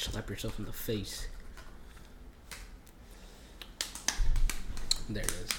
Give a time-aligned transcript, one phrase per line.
[0.00, 1.28] slap yourself in the face.
[5.08, 5.50] There it is.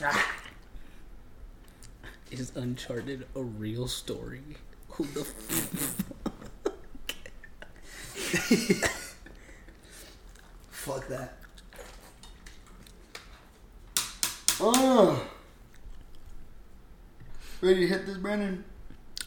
[2.30, 4.40] Is Uncharted a real story?
[4.88, 5.98] Who the f-
[10.70, 11.36] Fuck that.
[14.60, 15.26] Oh.
[17.60, 18.64] Ready to hit this, Brandon?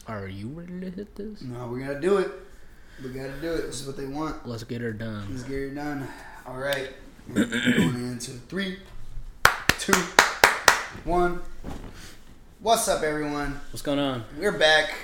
[0.08, 1.42] Are you ready to hit this?
[1.42, 2.30] No, we gotta do it.
[3.02, 3.66] We gotta do it.
[3.66, 4.46] This is what they want.
[4.46, 5.26] Let's get her done.
[5.30, 6.06] Let's get her done.
[6.46, 6.90] All right.
[7.34, 8.78] Going into three,
[9.80, 9.92] two,
[11.02, 11.40] one.
[12.60, 13.60] What's up, everyone?
[13.72, 14.24] What's going on?
[14.38, 14.94] We're back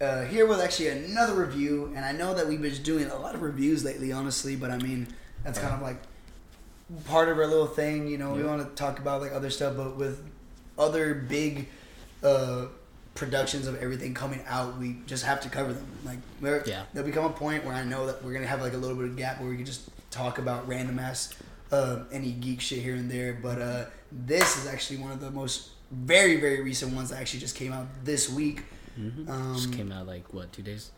[0.00, 3.34] uh, here with actually another review, and I know that we've been doing a lot
[3.34, 4.54] of reviews lately, honestly.
[4.54, 5.08] But I mean,
[5.42, 6.00] that's kind of like
[7.06, 8.06] part of our little thing.
[8.06, 10.24] You know, we want to talk about like other stuff, but with
[10.78, 11.66] other big
[12.22, 12.66] uh,
[13.14, 15.86] productions of everything coming out, we just have to cover them.
[16.04, 16.84] Like, we're, Yeah.
[16.92, 19.06] there'll become a point where I know that we're gonna have like a little bit
[19.06, 21.32] of gap where we can just talk about random ass
[21.72, 23.38] uh, any geek shit here and there.
[23.40, 27.40] But uh, this is actually one of the most very very recent ones that actually
[27.40, 28.62] just came out this week.
[28.96, 30.90] hmm Um, Just came out like what two days,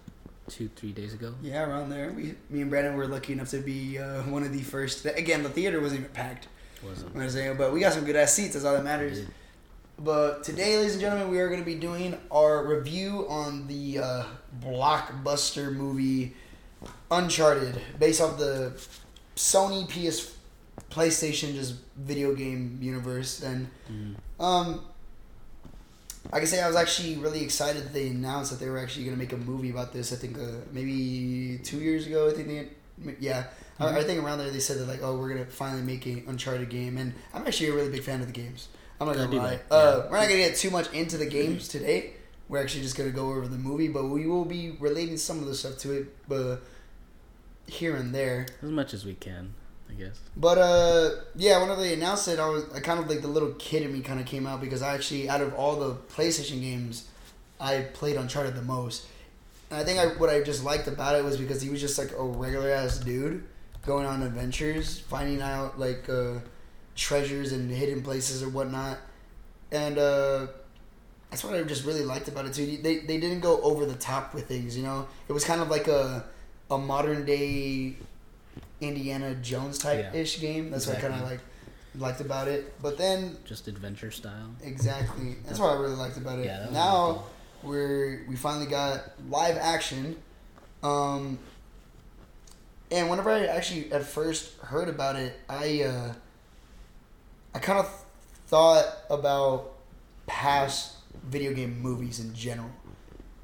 [0.49, 1.35] two three days ago.
[1.43, 2.13] Yeah, around there.
[2.13, 5.05] We, me and Brandon were lucky enough to be uh, one of the first.
[5.07, 6.49] Again, the theater wasn't even packed.
[6.83, 7.13] Wasn't.
[7.13, 7.57] You know I'm saying?
[7.57, 8.53] But we got some good ass seats.
[8.55, 9.21] That's all that matters.
[9.99, 13.99] But today, ladies and gentlemen, we are going to be doing our review on the
[13.99, 14.25] uh,
[14.61, 16.35] blockbuster movie
[17.11, 18.73] Uncharted, based off the
[19.37, 20.35] Sony PS
[20.91, 23.43] PlayStation just video game universe.
[23.43, 24.17] And Mm.
[24.39, 24.81] um,
[26.33, 29.05] I can say, I was actually really excited that they announced that they were actually
[29.05, 30.13] going to make a movie about this.
[30.13, 32.29] I think uh, maybe two years ago.
[32.29, 33.45] I think they, yeah,
[33.81, 36.25] I, I think around there they said that like, oh, we're gonna finally make an
[36.27, 38.69] Uncharted game, and I'm actually a really big fan of the games.
[39.01, 39.61] I'm not gonna do lie.
[39.71, 40.11] uh, yeah.
[40.11, 42.13] we're not gonna get too much into the games today.
[42.49, 45.47] We're actually just gonna go over the movie, but we will be relating some of
[45.47, 46.61] the stuff to it, but
[47.67, 48.47] here and there.
[48.63, 49.55] As much as we can,
[49.91, 50.19] I guess.
[50.37, 53.53] But uh, yeah, whenever they announced it, I was I kind of like the little
[53.55, 56.61] kid in me kind of came out because I actually out of all the PlayStation
[56.61, 57.09] games,
[57.61, 59.07] I played Uncharted the most.
[59.71, 61.99] And I think I what I just liked about it was because he was just
[61.99, 63.45] like a regular ass dude
[63.85, 66.35] going on adventures, finding out like uh,
[66.97, 68.99] treasures and hidden places or whatnot,
[69.71, 70.47] and uh,
[71.31, 72.79] that's what I just really liked about it too.
[72.83, 75.07] They they didn't go over the top with things, you know.
[75.29, 76.25] It was kind of like a
[76.71, 77.97] a modern day
[78.81, 80.71] Indiana Jones type ish game.
[80.71, 81.41] That's what I kind of like
[81.99, 82.81] liked about it.
[82.83, 84.51] But then Just adventure style.
[84.63, 86.47] exactly, that's what I really liked about it.
[86.47, 86.69] Yeah.
[86.73, 87.71] Now really cool.
[87.71, 90.17] we're we finally got live action.
[90.83, 91.39] Um,
[92.91, 96.13] and whenever I actually at first heard about it, I uh,
[97.57, 97.89] I kind of
[98.49, 99.73] thought about
[100.27, 102.69] past video game movies in general.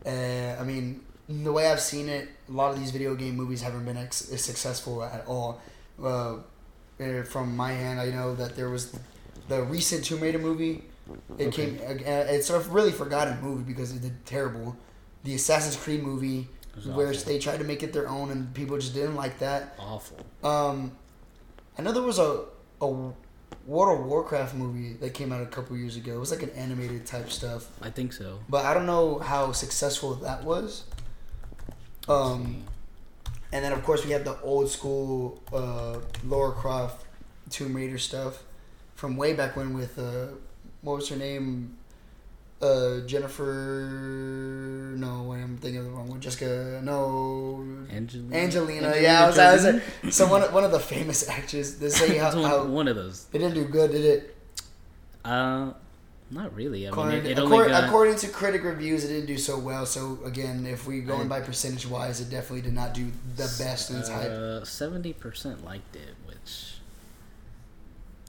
[0.05, 1.01] Uh, I mean,
[1.31, 4.29] the way I've seen it, a lot of these video game movies haven't been ex-
[4.37, 5.63] successful at all.
[5.99, 6.37] Uh,
[7.01, 8.95] uh, from my hand, I know that there was
[9.49, 10.85] the recent Tomb Raider movie.
[11.39, 11.71] It Okay.
[11.79, 11.99] came.
[12.07, 14.77] Uh, it's a really forgotten movie because it did terrible.
[15.25, 16.49] The Assassin's Creed movie,
[16.85, 17.25] where awful.
[17.25, 19.75] they tried to make it their own and people just didn't like that.
[19.79, 20.19] Awful.
[20.45, 20.93] Um,
[21.79, 22.45] I know there was a
[22.83, 23.13] a
[23.67, 26.15] World of Warcraft movie that came out a couple years ago.
[26.15, 28.41] It was like an animated type stuff, I think so.
[28.49, 30.85] but I don't know how successful that was.
[32.09, 32.65] Um,
[33.53, 37.05] and then of course we have the old school uh, Laura Croft
[37.51, 38.43] Tomb Raider stuff
[38.95, 40.29] from way back when with uh,
[40.81, 41.77] what was her name?
[42.63, 44.95] Uh, Jennifer.
[44.97, 46.21] No, wait, I'm thinking of the wrong one.
[46.21, 46.81] Jessica.
[46.85, 48.37] No, Angelina.
[48.37, 48.95] Angelina.
[49.01, 49.55] yeah, I was, I
[50.05, 51.77] was, so one of, one of the famous actors.
[51.77, 53.27] They say how, one, how one of those.
[53.33, 54.37] it didn't do good, did it?
[55.25, 55.73] Uh,
[56.31, 56.87] not really.
[56.87, 59.39] I mean, According, it, it only according, got according to critic reviews, it didn't do
[59.39, 59.85] so well.
[59.85, 63.91] So again, if we going by percentage wise, it definitely did not do the best
[63.91, 64.31] in its hype.
[64.31, 66.75] uh, seventy percent liked it, which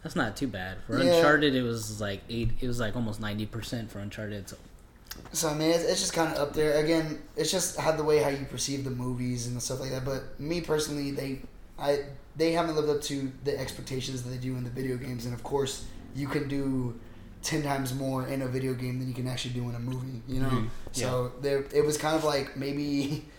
[0.03, 1.15] that's not too bad for Yeah.
[1.15, 1.55] Uncharted.
[1.55, 2.51] It was like eight.
[2.61, 4.49] It was like almost ninety percent for Uncharted.
[4.49, 4.57] So
[5.31, 6.83] So I mean, it's, it's just kind of up there.
[6.83, 10.03] Again, it's just how the way how you perceive the movies and stuff like that.
[10.05, 11.39] But me personally, they,
[11.79, 11.99] I,
[12.35, 15.25] they haven't lived up to the expectations that they do in the video games.
[15.25, 15.85] And of course,
[16.15, 16.99] you can do
[17.41, 20.21] ten times more in a video game than you can actually do in a movie.
[20.27, 20.69] You know, Mhm.
[20.91, 23.25] so there, it was kind of like maybe.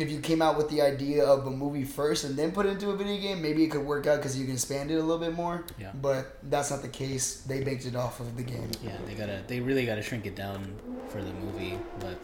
[0.00, 2.70] If you came out with the idea of a movie first and then put it
[2.70, 5.00] into a video game, maybe it could work out because you can expand it a
[5.00, 5.64] little bit more.
[5.78, 5.92] Yeah.
[6.00, 7.42] But that's not the case.
[7.42, 8.70] They baked it off of the game.
[8.82, 9.42] yeah, they gotta.
[9.46, 10.74] They really gotta shrink it down
[11.08, 12.18] for the movie, but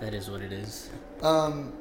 [0.00, 0.90] that is what it is.
[1.22, 1.72] Um,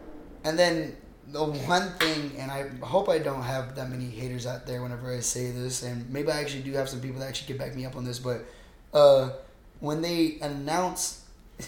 [0.44, 0.96] and then
[1.28, 5.14] the one thing, and I hope I don't have that many haters out there whenever
[5.14, 7.76] I say this, and maybe I actually do have some people that actually can back
[7.76, 8.46] me up on this, but
[8.94, 9.32] uh,
[9.80, 11.22] when they announced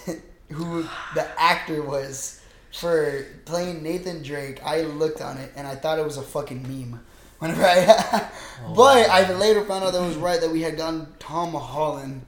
[0.49, 0.83] who
[1.15, 2.40] the actor was
[2.73, 6.63] for playing Nathan Drake, I looked on it and I thought it was a fucking
[6.63, 6.99] meme.
[7.39, 8.29] Whenever I,
[8.67, 8.73] Oh.
[8.75, 12.21] but I later found out that it was right that we had gotten Tom Holland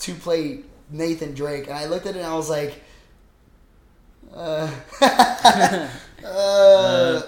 [0.00, 2.82] to play Nathan Drake, and I looked at it and I was like,
[4.34, 4.68] uh,
[6.24, 7.22] uh,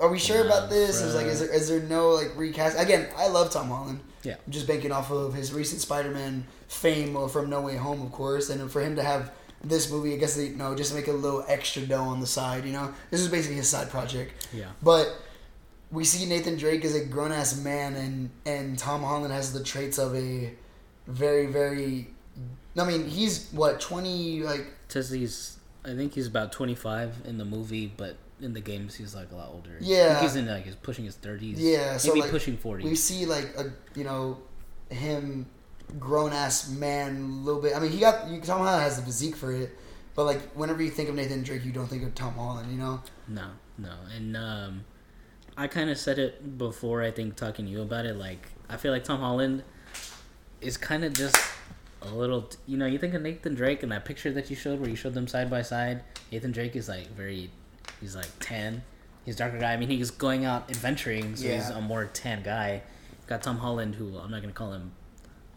[0.00, 1.00] are we sure about this?
[1.00, 2.78] Is like, is there is there no like recast?
[2.78, 4.00] Again, I love Tom Holland.
[4.22, 4.36] Yeah.
[4.46, 8.48] I'm just banking off of his recent Spider-Man fame from No Way Home, of course,
[8.50, 9.30] and for him to have
[9.64, 12.26] this movie, I guess they you know just make a little extra dough on the
[12.26, 12.64] side.
[12.64, 14.48] You know, this is basically his side project.
[14.52, 14.70] Yeah.
[14.82, 15.14] But
[15.90, 19.62] we see Nathan Drake as a grown ass man, and and Tom Holland has the
[19.62, 20.52] traits of a
[21.06, 22.08] very very.
[22.76, 25.58] I mean, he's what twenty like Says he's.
[25.86, 29.34] I think he's about 25 in the movie, but in the games he's like a
[29.36, 29.76] lot older.
[29.80, 30.22] Yeah.
[30.22, 31.56] he's in like he's pushing his 30s.
[31.56, 32.84] Yeah, so, maybe like, pushing 40.
[32.84, 34.38] we see like a you know
[34.90, 35.46] him
[35.98, 37.76] grown ass man a little bit.
[37.76, 39.76] I mean, he got you, Tom Holland has the physique for it,
[40.14, 42.70] but like whenever you think of Nathan Drake, you don't think of Tom Holland.
[42.70, 43.02] You know?
[43.28, 44.84] No, no, and um,
[45.56, 47.02] I kind of said it before.
[47.02, 49.62] I think talking to you about it, like I feel like Tom Holland
[50.60, 51.36] is kind of just
[52.02, 52.48] a little.
[52.66, 54.96] You know, you think of Nathan Drake and that picture that you showed, where you
[54.96, 56.02] showed them side by side.
[56.32, 57.50] Nathan Drake is like very,
[58.00, 58.82] he's like tan.
[59.24, 59.72] He's a darker guy.
[59.72, 62.82] I mean, he's going out adventuring, so he's a more tan guy.
[63.26, 64.92] Got Tom Holland, who I'm not gonna call him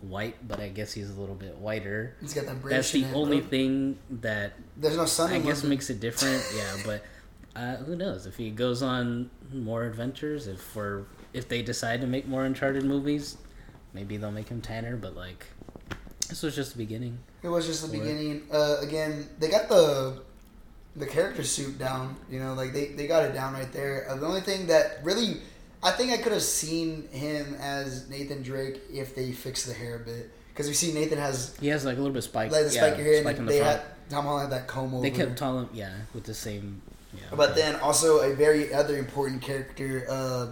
[0.02, 2.16] white, but I guess he's a little bit whiter.
[2.22, 2.92] He's got that British.
[2.92, 3.50] That's the only bro.
[3.50, 5.32] thing that There's no sun.
[5.32, 5.70] I guess London.
[5.70, 6.44] makes it different.
[6.56, 7.04] Yeah, but
[7.56, 10.48] uh, who knows if he goes on more adventures?
[10.48, 11.04] If we're
[11.34, 13.38] if they decide to make more Uncharted movies,
[13.94, 14.96] maybe they'll make him tanner.
[14.98, 15.46] But like,
[16.30, 17.18] this was just the beginning.
[17.44, 18.44] It was just the Or- beginning.
[18.52, 20.22] Uh, again, they got the
[20.96, 22.16] the character suit down.
[22.30, 24.08] You know, like they, they got it down right there.
[24.10, 25.38] Uh, the only thing that really,
[25.84, 29.96] I think I could have seen him as Nathan Drake if they fixed the hair
[29.98, 30.32] a bit.
[30.50, 32.70] Because we see Nathan has He has like a little bit of spike, like the
[32.72, 33.80] spiky hair, spike in and the they front.
[33.80, 35.04] had Tom Holland had that comb over.
[35.04, 36.82] they kept telling, yeah, with the same.
[37.14, 37.62] Yeah, But okay.
[37.62, 40.48] then also a very other important character, uh,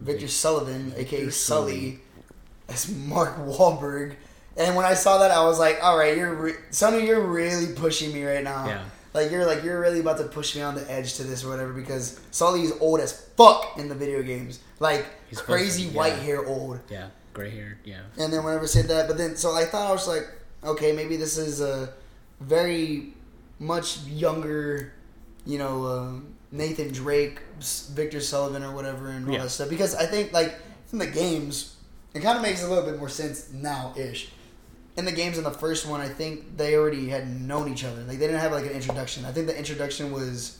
[0.00, 2.00] Victor Sullivan, aka Sully, Sully.
[2.68, 4.14] as Mark Wahlberg.
[4.56, 7.72] And when I saw that, I was like, "All right, you're re- Sonny, you're really
[7.74, 8.66] pushing me right now.
[8.66, 8.84] Yeah.
[9.18, 11.48] Like you're like you're really about to push me on the edge to this or
[11.48, 15.90] whatever because Sully is old as fuck in the video games, like He's crazy to
[15.90, 16.22] be, white yeah.
[16.28, 17.78] hair old." yeah, gray hair.
[17.84, 20.26] yeah, And then whenever I said that, but then so I thought I was like,
[20.62, 21.92] okay, maybe this is a
[22.40, 23.12] very
[23.58, 24.92] much younger,
[25.44, 26.10] you know, uh,
[26.52, 27.40] Nathan Drake,
[27.92, 29.42] Victor Sullivan, or whatever, and all Yeah.
[29.42, 29.68] that stuff.
[29.68, 30.54] Because I think like
[30.92, 31.74] in the games,
[32.14, 34.30] it kind of makes a little bit more sense now ish.
[34.98, 38.02] In the games in the first one, I think they already had known each other.
[38.02, 39.24] Like they didn't have like an introduction.
[39.24, 40.58] I think the introduction was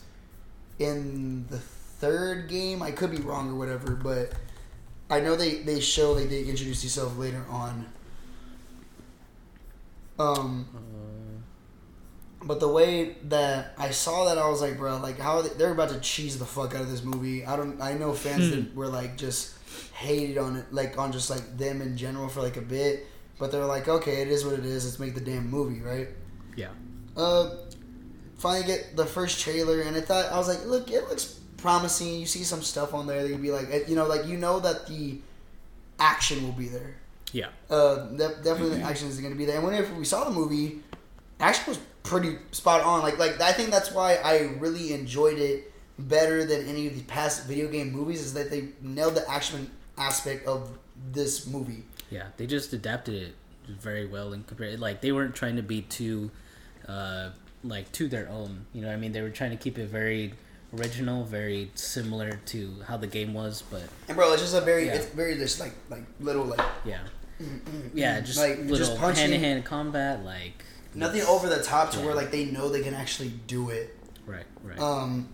[0.79, 2.81] in the third game.
[2.81, 4.32] I could be wrong or whatever, but
[5.11, 7.87] I know they they show like they introduce yourself later on.
[10.20, 15.38] Um, uh, but the way that I saw that, I was like, bro, like how
[15.38, 17.44] are they, they're about to cheese the fuck out of this movie.
[17.44, 17.81] I don't.
[17.81, 19.56] I know fans that were like just
[19.94, 23.05] hated on it, like on just like them in general for like a bit.
[23.38, 24.85] But they're like, okay, it is what it is.
[24.85, 26.08] Let's make the damn movie, right?
[26.56, 26.70] yeah,
[27.17, 27.50] Uh,
[28.37, 32.19] finally get the first trailer, and I thought I was like, look, it looks promising.
[32.20, 34.37] You see some stuff on there that you'd be like, eh, you know, like you
[34.37, 35.20] know that the
[36.00, 36.94] action will be there.
[37.32, 39.56] yeah, Uh, de- definitely the action is going to be there.
[39.56, 40.81] And whenever we saw the movie,
[41.40, 43.02] action was pretty spot on.
[43.02, 47.02] Like, like I think that's why I really enjoyed it better than any of the
[47.02, 48.21] past video game movies.
[48.21, 50.76] Is that they nailed the action aspect of
[51.12, 51.85] this movie.
[52.11, 52.27] Yeah.
[52.37, 53.35] They just adapted it
[53.69, 54.81] very well and compared.
[54.81, 56.31] Like they weren't trying to be too,
[56.87, 57.31] uh,
[57.65, 58.67] like to their own.
[58.73, 60.35] You know, what I mean, they were trying to keep it very
[60.79, 64.87] original, very similar to how the game was, but And bro, it's just a very,
[64.87, 64.95] Yeah.
[64.95, 67.00] it's very just like like little like yeah,
[67.95, 71.91] yeah, just Like, little just punching- hand to hand combat, like nothing over the top
[71.93, 72.05] to Yeah.
[72.07, 73.97] where like they know they can actually do it.
[74.27, 75.29] right, right, Um,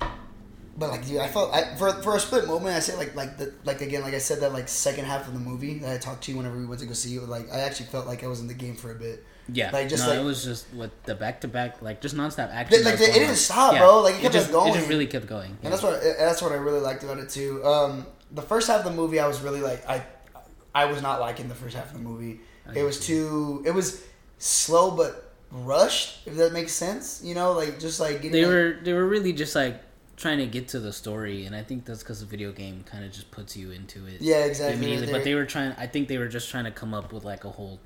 [0.77, 3.39] but like, dude, I felt I, for for a split moment, I say like like
[3.39, 5.99] the like again, like I said that like second half of the movie that I
[5.99, 7.23] talked to you whenever we went to go see it.
[7.29, 9.25] Like I actually felt like I was in the game for a bit.
[9.49, 9.71] yeah.
[9.73, 12.51] like, just no, like- it was just with the back to back, like just nonstop
[12.51, 12.83] action.
[12.85, 14.01] Like, that was it didn't stop, bro.
[14.01, 14.73] Like, it kept just, going.
[14.73, 15.57] It just really kept going.
[15.63, 17.65] And that's what that's what I really liked about it too.
[17.65, 20.03] Um, the first half of the movie, I was really like I
[20.75, 22.41] I was not liking the first half of the movie.
[22.69, 23.63] I It was too.
[23.65, 24.03] It was
[24.39, 26.27] slow but rushed.
[26.27, 28.33] If that makes sense, you know, like just like getting.
[28.33, 29.81] they like- were they were really just like
[30.17, 33.05] trying to get to the story, and I think that's because the video game kind
[33.05, 34.21] of just puts you into it.
[34.21, 34.77] Yeah, exactly.
[34.85, 35.73] Immediately, but they were trying.
[35.79, 37.81] I think they were just trying to come up with like a whole.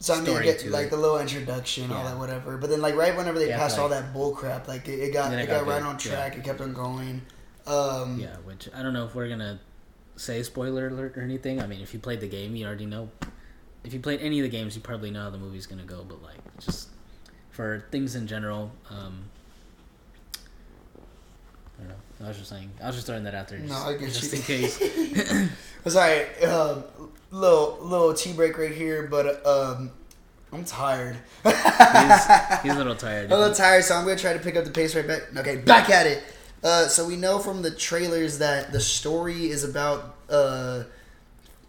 [0.00, 0.90] So I mean, story get, to like it.
[0.90, 2.56] the little introduction, all that, whatever.
[2.56, 4.98] But then, like right whenever they Yeah, passed like- all that bull crap, like it,
[5.00, 6.34] it got it, it got, got right on track.
[6.34, 6.38] yeah.
[6.40, 7.22] It kept on going.
[7.66, 9.60] Um, Yeah, which I don't know if we're gonna
[10.16, 11.60] say spoiler alert or anything.
[11.60, 13.10] I mean, if you played the game, you already know.
[13.84, 16.04] If you played any of the games, you probably know how the movie's gonna go.
[16.08, 16.88] But like, just
[17.50, 18.70] for things in general.
[18.90, 19.24] Um,
[21.78, 21.94] I don't know.
[22.24, 22.70] I was just saying.
[22.82, 23.58] I was just throwing that out there.
[23.58, 24.38] Just, No, I get just you.
[24.38, 25.50] in case.
[25.86, 26.84] Sorry, um,
[27.30, 29.90] little little tea break right here, but um,
[30.52, 31.16] I'm tired.
[31.44, 31.52] he's,
[32.62, 33.30] he's a little tired.
[33.30, 35.22] A little tired, so I'm gonna try to pick up the pace right back.
[35.36, 36.22] Okay, back at it.
[36.64, 40.82] Uh, so we know from the trailers that the story is about uh,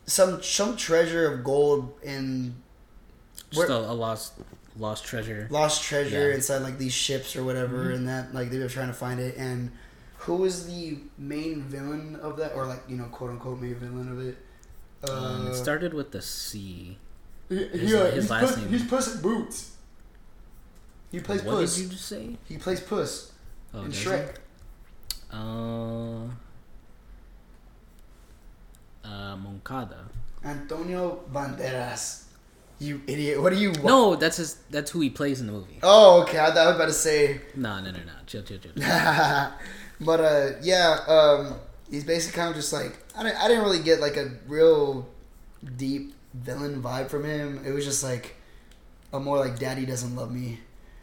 [0.07, 2.55] some some treasure of gold in
[3.51, 4.33] Just a, a lost
[4.77, 5.47] lost treasure.
[5.51, 6.35] lost treasure Yeah.
[6.35, 9.37] inside like these ships or whatever, and that like they were trying to find it.
[9.37, 9.71] And
[10.23, 14.11] who is the main villain of that, or like you know, quote unquote, main villain
[14.11, 14.37] of it?
[15.09, 16.97] Um, Uh, it started with the C.
[17.47, 18.67] He- His- he, uh, his he's last Puss, name.
[18.69, 19.71] He's Puss in Boots.
[21.11, 21.75] He plays what Puss.
[21.75, 22.37] did you just say?
[22.47, 23.31] He plays Puss
[23.73, 24.35] Oh, in Shrek.
[25.31, 25.37] he?
[25.37, 26.27] Uh,
[29.05, 30.05] uh, Moncada.
[30.43, 32.23] Antonio Banderas.
[32.81, 33.41] You idiot!
[33.41, 33.71] What are you?
[33.71, 33.83] want?
[33.85, 34.55] No, that's his.
[34.69, 35.79] That's who he plays in the movie.
[35.83, 36.39] Oh, okay.
[36.39, 37.41] I thought I was about to say.
[37.55, 38.13] No, no, no, no.
[38.25, 38.71] Chill, chill, chill.
[40.01, 40.99] but uh, yeah.
[41.07, 41.55] Um,
[41.89, 43.37] he's basically kind of just like I didn't.
[43.43, 45.07] I didn't really get like a real
[45.77, 47.61] deep villain vibe from him.
[47.65, 48.35] It was just like
[49.13, 50.59] a more like Daddy doesn't love me.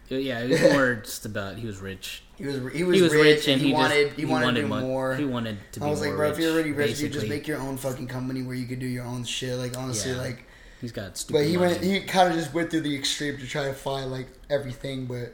[0.09, 2.23] yeah, it was more just about he was rich.
[2.37, 4.67] He was he was, he was rich, and he, just- wanted he, wanted, to do
[4.69, 5.17] mo- more.
[5.17, 5.89] He wanted to be rich.
[5.89, 8.07] I was like, bro, rich, if you're already rich, you just make your own fucking
[8.09, 9.57] company where you could do your own shit.
[9.59, 10.19] Like honestly, Yeah.
[10.19, 10.45] like.
[10.79, 11.39] He's got stupid.
[11.41, 11.73] But he money.
[11.73, 11.83] went.
[11.83, 15.07] He kind of just went through the extreme to try to find like everything.
[15.07, 15.33] But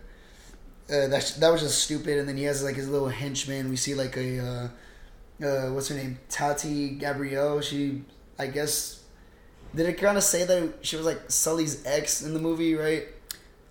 [0.92, 2.18] uh, that that was just stupid.
[2.18, 3.70] And then he has like his little henchman.
[3.70, 4.70] We see like a
[5.40, 7.60] uh, uh, what's her name, Tati Gabrielle.
[7.60, 8.02] She,
[8.38, 9.02] I guess,
[9.74, 13.06] did it kind of say that she was like Sully's ex in the movie, right?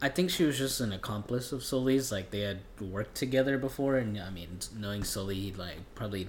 [0.02, 2.12] I think she was just an accomplice of Sully's.
[2.12, 6.28] Like they had worked together before, and I mean, knowing Sully, he like probably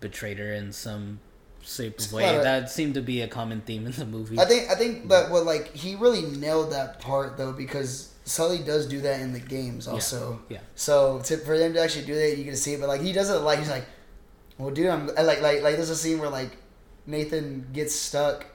[0.00, 1.18] betrayed her in some
[1.62, 2.22] shape of way.
[2.22, 4.38] That seemed to be a common theme in the movie.
[4.38, 8.58] I think I think, but what like he really nailed that part though because Sully
[8.58, 10.40] does do that in the games also.
[10.48, 10.60] Yeah.
[10.74, 12.80] So to, for them to actually do that, you can see it.
[12.80, 13.84] But like he does it like he's like,
[14.58, 16.56] well, dude, I'm like like like there's a scene where like
[17.06, 18.46] Nathan gets stuck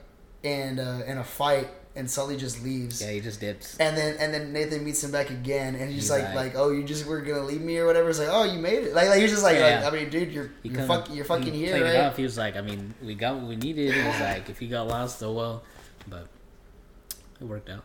[0.42, 3.00] and uh, in a fight and Sully just leaves.
[3.02, 3.76] Yeah, he just dips.
[3.78, 6.52] And then and then Nathan meets him back again, and he's, He's like, like- like,
[6.56, 8.08] oh, you just were gonna leave me or whatever.
[8.10, 8.94] It's like, oh, you made it.
[8.94, 9.82] Like, like he's just like, Yeah.
[9.84, 11.94] like I mean, dude, you're He you're, fuck, you're fucking he here, right?
[11.94, 12.16] it off.
[12.16, 13.92] He was like, I mean, we got what we needed.
[13.94, 15.62] He was like, if he got lost, oh well.
[16.08, 16.26] But
[17.40, 17.84] it worked out.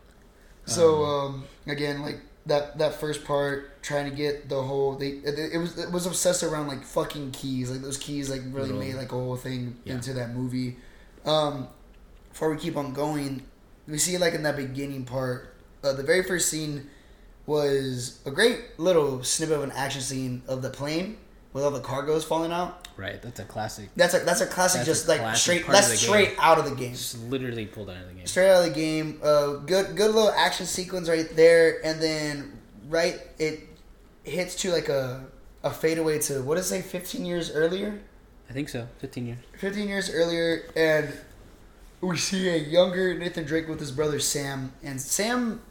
[0.65, 5.37] So um, again, like that that first part, trying to get the whole they it,
[5.53, 7.69] it was it was obsessed around like fucking keys.
[7.71, 9.93] Like those keys, like really Little- made like a whole thing Yeah.
[9.95, 10.77] into that movie.
[11.25, 11.67] Um,
[12.29, 13.43] before we keep on going,
[13.87, 15.53] we see like in that beginning part,
[15.83, 16.89] uh, the very first scene
[17.45, 21.17] was a great little snippet of an action scene of the plane
[21.53, 22.84] with all the cargoes falling out.
[22.97, 23.89] Right, that's a classic.
[23.95, 25.67] That's a that's a classic, That's a just like classic straight.
[25.67, 26.37] That's straight game.
[26.39, 26.91] out of the game.
[26.91, 28.25] Just literally pulled out of the game.
[28.25, 29.19] Straight out of the game.
[29.21, 33.61] Uh, good, good little action sequence right there, and then right it
[34.23, 35.25] hits to like a
[35.63, 36.85] a fadeaway to what is it?
[36.85, 37.99] Fifteen years earlier.
[38.49, 38.87] I think so.
[38.99, 39.39] Fifteen years.
[39.57, 41.11] Fifteen years earlier, and
[41.99, 45.61] we see a younger Nathan Drake with his brother Sam, and Sam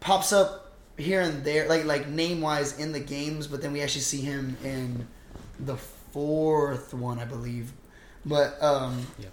[0.00, 3.82] pops up here and there, like like name wise in the games, but then we
[3.82, 5.06] actually see him in
[5.58, 5.76] the
[6.14, 7.72] fourth one, I believe.
[8.24, 9.26] But um, Yeah.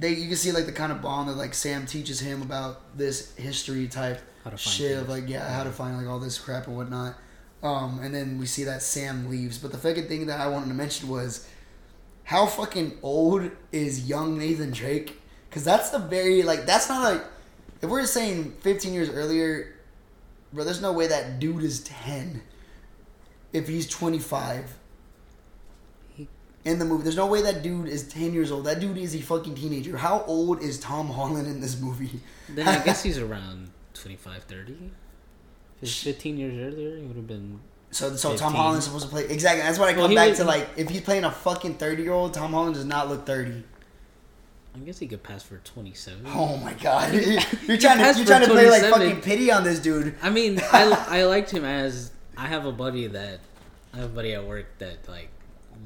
[0.00, 2.96] they you can see like the kind of bond that like Sam teaches him about
[2.96, 6.18] this history type How to find shit of like yeah how to find like all
[6.18, 7.14] this crap and whatnot.
[7.62, 9.58] Um, and then we see that Sam leaves.
[9.58, 11.46] But the fucking thing that I wanted to mention was
[12.24, 15.20] how fucking old is young Nathan Drake?
[15.48, 17.22] Because that's the very like that's not like
[17.82, 19.74] if we're saying 15 years earlier,
[20.52, 20.64] bro.
[20.64, 22.42] There's no way that dude is 10.
[23.52, 24.72] If he's 25 He-
[26.64, 28.64] in the movie, there's no way that dude is 10 years old.
[28.66, 29.96] That dude is a fucking teenager.
[29.96, 32.20] How old is Tom Holland in this movie?
[32.48, 34.72] Then I guess he's around 25, 30.
[34.72, 34.80] If
[35.82, 37.60] it's 15 years earlier, he would have been.
[37.92, 38.52] So, so Tom 15.
[38.60, 39.62] Holland's supposed to play exactly.
[39.62, 40.44] That's what I come Well, back was- to.
[40.44, 43.64] Like, if he's playing a fucking thirty year old, Tom Holland does not look thirty.
[44.72, 46.22] I guess he could pass for 27.
[46.28, 47.12] Oh my god,
[47.66, 50.14] you're trying to you're trying to play like fucking pity on this dude.
[50.22, 52.12] I mean, I, I liked him as.
[52.36, 53.40] I have a buddy that.
[53.92, 55.28] I have a buddy at work that, like,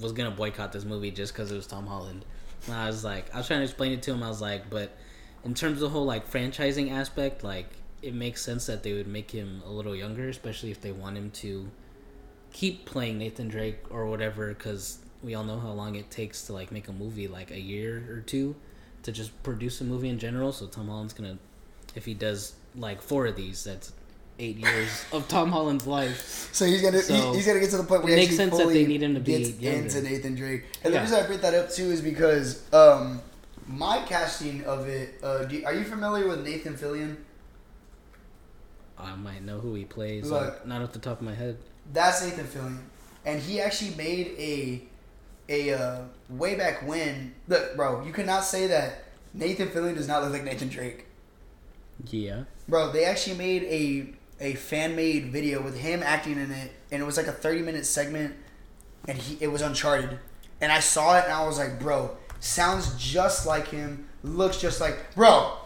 [0.01, 2.25] was to boycott this movie just because it was Tom Holland.
[2.67, 4.23] And I was like, I was trying to explain it to him.
[4.23, 4.97] I was like, but
[5.45, 7.69] in terms of the whole, like, franchising aspect, like,
[8.03, 11.17] it makes sense that they would make him a little younger, especially if they want
[11.17, 11.71] him to
[12.53, 16.53] keep playing Nathan Drake or whatever, because we all know how long it takes to,
[16.53, 18.57] like, make a movie, like, a year or two
[19.03, 20.51] to just produce a movie in general.
[20.53, 21.39] So Tom Holland's gonna,
[21.95, 23.93] if he does like four of these, that's
[24.39, 26.51] eight years of Tom Holland's life.
[26.53, 28.63] So he's gonna So, he's gonna get to the point where it makes sense that
[28.63, 29.79] fully they need him to be gets younger.
[29.81, 30.65] into Nathan Drake.
[30.83, 33.21] And the reason I bring that up too is because um,
[33.67, 35.21] my casting of it.
[35.23, 37.17] Uh, do, are you familiar with Nathan Fillion?
[38.99, 40.31] I might know who he plays.
[40.31, 40.43] Look.
[40.43, 41.59] like, not off the top of my head.
[41.93, 42.79] That's Nathan Fillion,
[43.27, 44.83] and he actually made a
[45.49, 47.35] a uh, way back when.
[47.49, 51.07] Look, bro, you cannot say that Nathan Fillion does not look like Nathan Drake,
[52.09, 52.45] Yeah.
[52.69, 52.93] bro.
[52.93, 54.15] They actually made a
[54.45, 57.63] a fan made video with him acting in it, and it was like a thirty
[57.63, 58.35] minute segment,
[59.09, 60.19] and he it was Uncharted,
[60.61, 64.81] and I saw it and I was like, bro, sounds just like him, looks just
[64.81, 65.59] like, bro.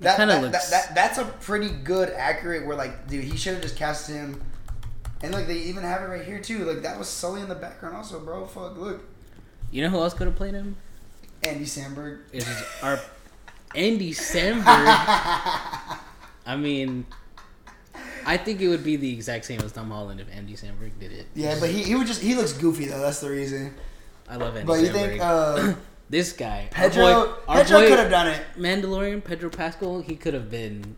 [0.00, 3.54] That, that, looks- that, that that's a pretty good accurate where like dude he should
[3.54, 4.42] have just cast him.
[5.22, 6.64] And like they even have it right here too.
[6.66, 8.44] Like that was Sully in the background also bro.
[8.46, 9.02] Fuck look.
[9.70, 10.76] You know who else could have played him?
[11.42, 12.20] Andy Samberg.
[12.32, 12.46] Is
[12.82, 13.00] our
[13.76, 14.64] Andy Samberg.
[16.46, 17.06] I mean,
[18.24, 21.12] I think it would be the exact same as Tom Holland if Andy Samberg did
[21.12, 21.26] it.
[21.34, 23.74] yeah but he, he would just he looks goofy though that's the reason
[24.28, 24.92] I love Andy but you Samberg.
[24.92, 25.74] think uh
[26.10, 30.34] this guy, Pedro our boy, Pedro could have done it Mandalorian, Pedro Pascal, he could
[30.34, 30.96] have been.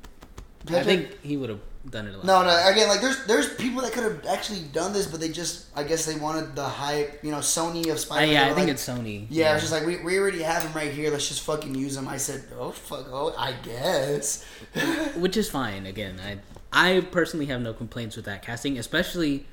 [0.70, 2.26] I think he would have done it a lot.
[2.26, 5.28] no no again like there's there's people that could have actually done this but they
[5.28, 8.48] just I guess they wanted the hype you know Sony of Uh, Spider-Man yeah, I
[8.48, 9.26] were think like, it's Sony.
[9.30, 11.10] Yeah, it's just like we, we already have him right here.
[11.10, 12.06] Let's just fucking use him.
[12.08, 14.44] I said, oh fuck, oh I guess.
[15.16, 15.86] which is fine.
[15.86, 16.38] Again, I
[16.72, 19.46] I personally have no complaints with that casting, especially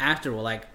[0.00, 0.32] after.
[0.32, 0.66] Well, like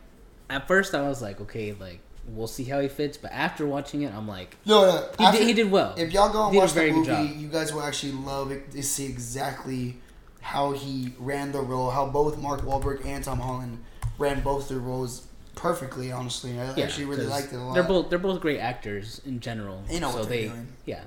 [0.49, 4.01] at first I was like, okay, like we'll see how he fits, but after watching
[4.03, 5.09] it, I'm like, No, no.
[5.19, 5.93] he, after- did, he did well.
[5.97, 8.81] If y'all go and He watch the movie, you guys will actually love it to
[8.81, 9.97] see exactly
[10.45, 11.89] how he ran the role.
[11.89, 13.83] How both Mark Wahlberg and Tom Holland
[14.19, 15.25] ran both their roles
[15.55, 16.11] perfectly.
[16.11, 17.73] Honestly, I Yeah, actually really liked it a lot.
[17.73, 19.83] They're both they're both great actors in general.
[19.87, 20.67] They know so what they're they, doing.
[20.85, 21.01] Yeah,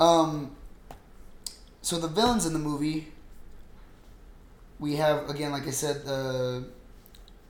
[0.00, 0.56] Um,
[1.82, 3.12] so the villains in the movie,
[4.80, 6.64] we have again, like I said, the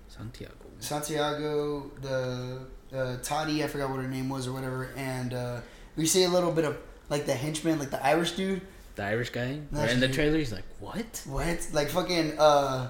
[0.09, 0.53] Santiago.
[0.79, 2.61] Santiago, the
[2.95, 5.61] uh, Tati, I forgot what her name was or whatever, and uh,
[5.97, 6.77] we see a little bit of
[7.09, 8.61] like the henchman, like the Irish dude.
[8.99, 9.61] The Irish guy.
[9.71, 11.69] That's in the trailer, he's like, "What?" What?
[11.73, 12.89] Like fucking uh,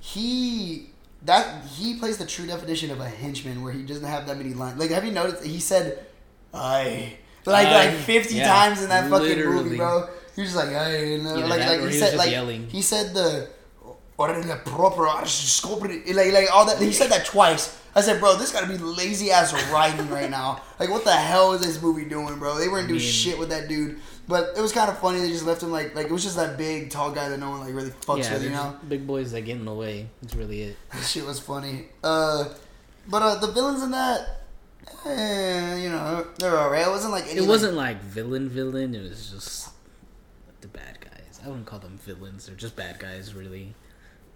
[0.00, 0.90] he
[1.22, 4.54] that he plays the true definition of a henchman, where he doesn't have that many
[4.54, 4.76] lines.
[4.76, 5.44] Like, have you noticed?
[5.44, 6.04] He said,
[6.52, 10.08] "I." Like like fifty Yeah, times in that fucking movie, bro.
[10.34, 12.66] He was just like, "I," and, uh, Either like like he he said like yelling.
[12.68, 13.50] he said the.
[14.18, 17.80] Or the proper like like all that he said that twice.
[17.94, 20.60] I said, bro, this gotta be lazy ass writing right now.
[20.80, 22.58] Like, what the hell is this movie doing, bro?
[22.58, 24.00] They weren't doing shit with that dude.
[24.28, 25.20] But it was kind of funny.
[25.20, 27.48] They just left him like like it was just that big tall guy that no
[27.50, 28.76] one like really fucks yeah, with, you know.
[28.86, 30.08] big boys that get in the way.
[30.20, 30.76] That's really it.
[30.92, 31.86] That shit was funny.
[32.04, 32.44] Uh,
[33.08, 34.42] but uh, the villains in that,
[35.06, 36.86] eh, you know, they're alright.
[36.86, 38.94] It wasn't like any, It wasn't like villain villain.
[38.94, 39.70] It was just
[40.60, 41.40] the bad guys.
[41.42, 42.46] I wouldn't call them villains.
[42.46, 43.74] They're just bad guys, really.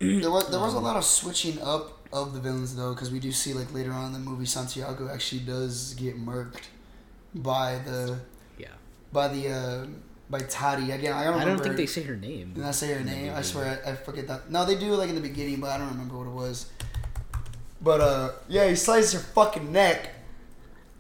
[0.01, 3.11] There was there was a Um, lot of switching up of the villains though, because
[3.11, 6.65] we do see like later on in the movie Santiago actually does get murked
[7.35, 8.19] by the.
[9.13, 9.87] By the uh,
[10.31, 11.13] by Tati again.
[11.13, 12.53] I don't I don't think they say her name.
[12.55, 13.33] Did I say her name?
[13.35, 14.51] I swear I, I forget that.
[14.51, 16.67] No, they do like in the beginning, but I don't remember what it was.
[17.81, 20.09] But uh, yeah, he slices her fucking neck.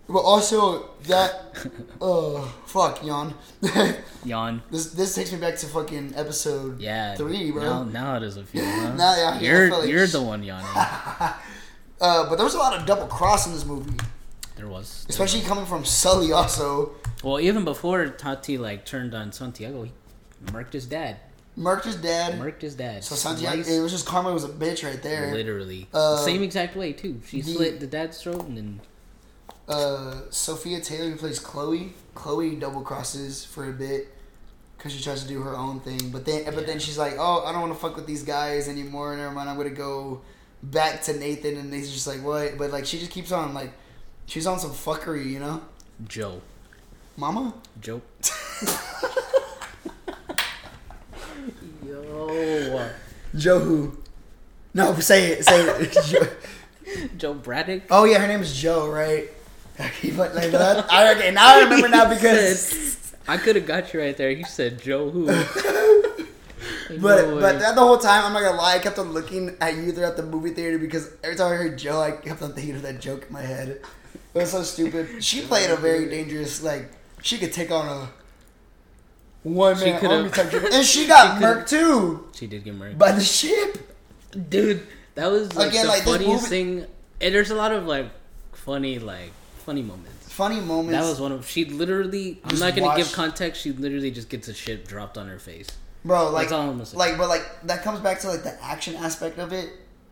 [0.08, 1.56] But also that,
[2.00, 3.32] oh fuck, yawn.
[4.24, 4.60] Yawn.
[4.70, 7.14] this this takes me back to fucking episode Yeah.
[7.14, 7.62] three, bro.
[7.62, 8.62] Now, now it is a few.
[8.62, 8.92] Huh?
[8.96, 10.66] Now, yeah, you're like- you're the one yawning.
[10.76, 13.94] Uh, but there was a lot of double cross in this movie,
[14.56, 15.06] There was.
[15.08, 16.32] especially coming from Sully.
[16.32, 16.90] Also,
[17.22, 19.92] Well, even before Tati like turned on Santiago, he
[20.46, 21.18] murked his dad.
[21.56, 22.34] murked his dad.
[22.38, 23.04] Murked his dad.
[23.04, 25.32] So Santiago, Sliced- it was just karma was a bitch right there.
[25.32, 25.88] Literally.
[25.92, 27.20] Uh, Same exact way too.
[27.26, 28.80] She the- slit the dad's throat and then
[29.68, 31.92] uh, Sophia Taylor who plays Chloe.
[32.14, 34.12] Chloe double crosses for a bit
[34.76, 37.44] because she tries to do her own thing, but then but then she's like, oh,
[37.46, 39.16] I don't want to fuck with these guys anymore.
[39.16, 40.22] Never mind, I'm gonna go
[40.62, 42.58] back to Nathan, and Nathan's just like, what?
[42.58, 43.72] But like she just keeps on like,
[44.26, 45.62] she's on some fuckery, you know,
[46.08, 46.42] Joe.
[47.16, 47.54] Mama.
[47.80, 48.00] Joe.
[51.86, 52.88] Yo.
[53.34, 53.96] Joe who?
[54.74, 55.44] No, say it.
[55.44, 55.92] Say it.
[56.06, 56.26] Joe.
[57.16, 57.82] Joe Braddock.
[57.90, 59.28] Oh yeah, her name is Joe, right?
[60.16, 60.90] but like that.
[60.90, 63.12] I, okay, now I remember now because.
[63.28, 64.30] I could have got you right there.
[64.30, 65.26] You said Joe who?
[65.26, 69.56] But No but that the whole time I'm not gonna lie, I kept on looking
[69.60, 72.52] at you throughout the movie theater because every time I heard Joe, I kept on
[72.52, 73.80] thinking of that joke in my head.
[74.34, 75.22] It was so stupid.
[75.22, 76.90] She played a very dangerous like
[77.22, 78.08] she could take on a
[79.42, 80.72] one She man army type shit.
[80.72, 82.98] and she got she murked too she did get murdered.
[82.98, 83.78] by the ship.
[84.48, 86.46] dude that was like Again, the like, this funniest movie-
[86.80, 86.86] thing
[87.20, 88.06] and there's a lot of like
[88.52, 90.92] funny like funny moments Funny moments.
[90.98, 94.48] that was one of she literally i'm not gonna give context she literally just gets
[94.48, 95.66] a shit dropped on her face
[96.04, 96.30] bro.
[96.30, 96.96] Like That's all I'm say.
[96.96, 99.70] like but like that comes back to like the action aspect of it.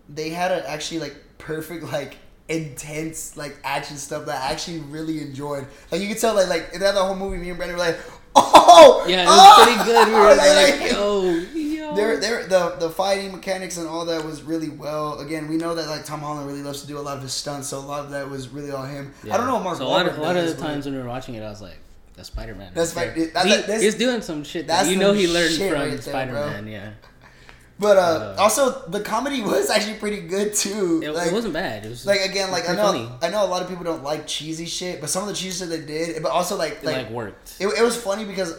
[0.08, 2.16] They had a actually like perfect like
[2.50, 5.66] intense like action stuff that I actually really enjoyed.
[5.90, 7.38] Like you could tell like like that the whole movie.
[7.38, 7.98] Me and Brandon were like,
[8.36, 9.54] Oh, Yeah, it oh!
[9.58, 10.08] was pretty good.
[10.08, 11.22] We were Like, like, yo,
[11.54, 11.94] yo.
[11.96, 15.18] They're, they're, the the fighting mechanics and all that was really well.
[15.20, 17.32] Again, we know that like Tom Holland really loves to do a lot of his
[17.32, 19.12] stunts, so a lot of that was really all him.
[19.24, 20.94] I don't know what Mark So a lot of, a lot of the times when
[20.94, 21.78] we were watching it, I was like,
[22.14, 24.86] "That's Spider Man." That's right Spi- there." that- He- that's- he's doing some shit that
[24.86, 26.68] you know he learned from right Spider Man.
[26.68, 26.90] Yeah,
[27.80, 31.00] But uh, Uh, also the comedy was actually pretty good too.
[31.02, 31.84] it, like, it wasn't bad.
[31.86, 33.08] It was like again, like I know funny.
[33.22, 35.58] I know a lot of people don't like cheesy shit, but some of the cheesy
[35.64, 37.56] shit they did, but also like It like, like worked.
[37.58, 38.54] it, it was funny because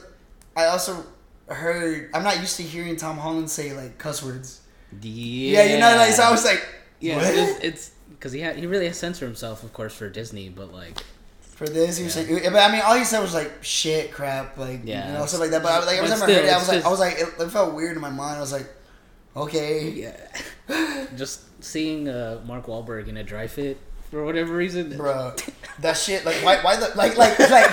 [0.58, 1.06] I also
[1.48, 4.60] heard I'm not used to hearing Tom Holland say like cuss words.
[5.02, 6.62] Yeah, Yeah, you know, like so I was like,
[7.00, 7.26] yeah, what?
[7.64, 10.98] it's- because he had he really has censor himself, of course, for Disney, but like
[11.42, 11.98] for this.
[11.98, 12.24] He was Yeah.
[12.26, 15.26] saying, but I mean, all he said was like shit, crap, like Yeah, you know,
[15.26, 15.62] stuff like that.
[15.64, 17.28] But I, like every time I heard it, I was like, I was like, it,
[17.40, 18.38] it felt weird in my mind.
[18.38, 18.68] I was like,
[19.36, 23.78] okay, yeah, just seeing uh, Mark Wahlberg in a dry fit
[24.10, 25.34] for whatever reason, bro,
[25.80, 26.26] that shit.
[26.26, 27.72] Like, why, why the like, like, like.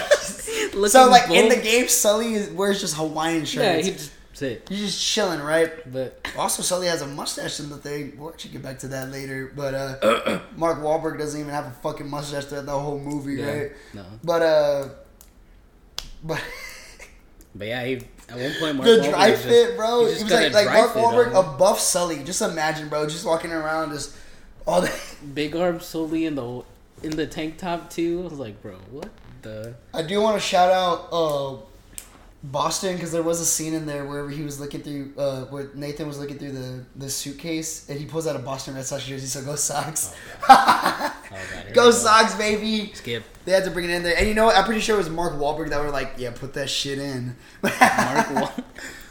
[0.88, 3.64] So like in the game, Sully is, wears just Hawaiian shirts.
[3.64, 5.70] yeah, he just sit, You're just chilling, right?
[5.92, 8.14] but Also, Sully has a mustache in the thing.
[8.16, 9.52] We'll actually get back to that later.
[9.56, 13.50] But uh, Mark Wahlberg doesn't even have a fucking mustache throughout the whole movie, yeah,
[13.50, 13.72] right?
[13.94, 14.88] no, But uh,
[16.22, 16.40] but
[17.54, 20.00] but yeah, he, at one point Mark the Wahlberg dry just- fit, bro.
[20.00, 22.22] he It just was got like like Mark fit Wahlberg, a buff Sully.
[22.24, 24.14] Just imagine, bro, just walking around, just
[24.66, 24.98] all that.
[25.34, 26.62] big arm Sully in the
[27.02, 28.20] in the tank top too.
[28.20, 29.08] I was like, bro, what
[29.42, 29.74] the?
[29.94, 31.56] I do want to shout out uh,
[32.42, 35.70] Boston because there was a scene in there where he was looking through, uh, where
[35.74, 39.04] Nathan was looking through the, the suitcase and he pulls out a Boston Red Sox
[39.04, 39.26] jersey.
[39.26, 40.14] So go Sox,
[40.48, 42.92] Oh here go we Sox, baby.
[42.94, 44.56] Skip They had to bring it in there, and you know what?
[44.56, 47.34] I'm pretty sure it was Mark Wahlberg that were like, "Yeah, put that shit in."
[47.62, 48.54] Mark Wal-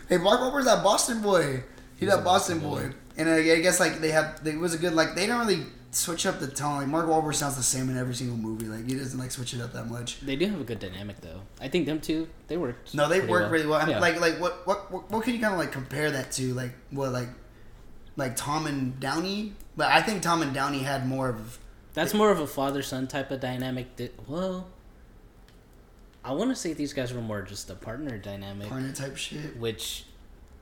[0.07, 1.63] hey, Mark Wahlberg's that Boston boy.
[1.97, 4.59] He's He's that Boston Boston boy, and uh, I guess like they have, they, it
[4.59, 6.77] was a good like they don't really switch up the tone.
[6.77, 8.65] Like Mark Wahlberg sounds the same in every single movie.
[8.65, 10.19] Like he doesn't like switch it up that much.
[10.21, 11.41] They do have a good dynamic though.
[11.61, 12.77] I think them two, they work.
[12.93, 13.79] No, they work really well.
[13.79, 13.99] I mean, Yeah.
[13.99, 16.53] Like, like what, what, what, what can you kind of like compare that to?
[16.53, 17.29] Like, what, like,
[18.15, 19.53] like Tom and Downey?
[19.75, 21.59] But I think Tom and Downey had more of.
[21.93, 23.95] That's more of a father son type of dynamic.
[23.95, 24.67] That well,
[26.23, 29.57] I want to say these guys were more just a partner dynamic, Partner type shit.
[29.57, 30.05] which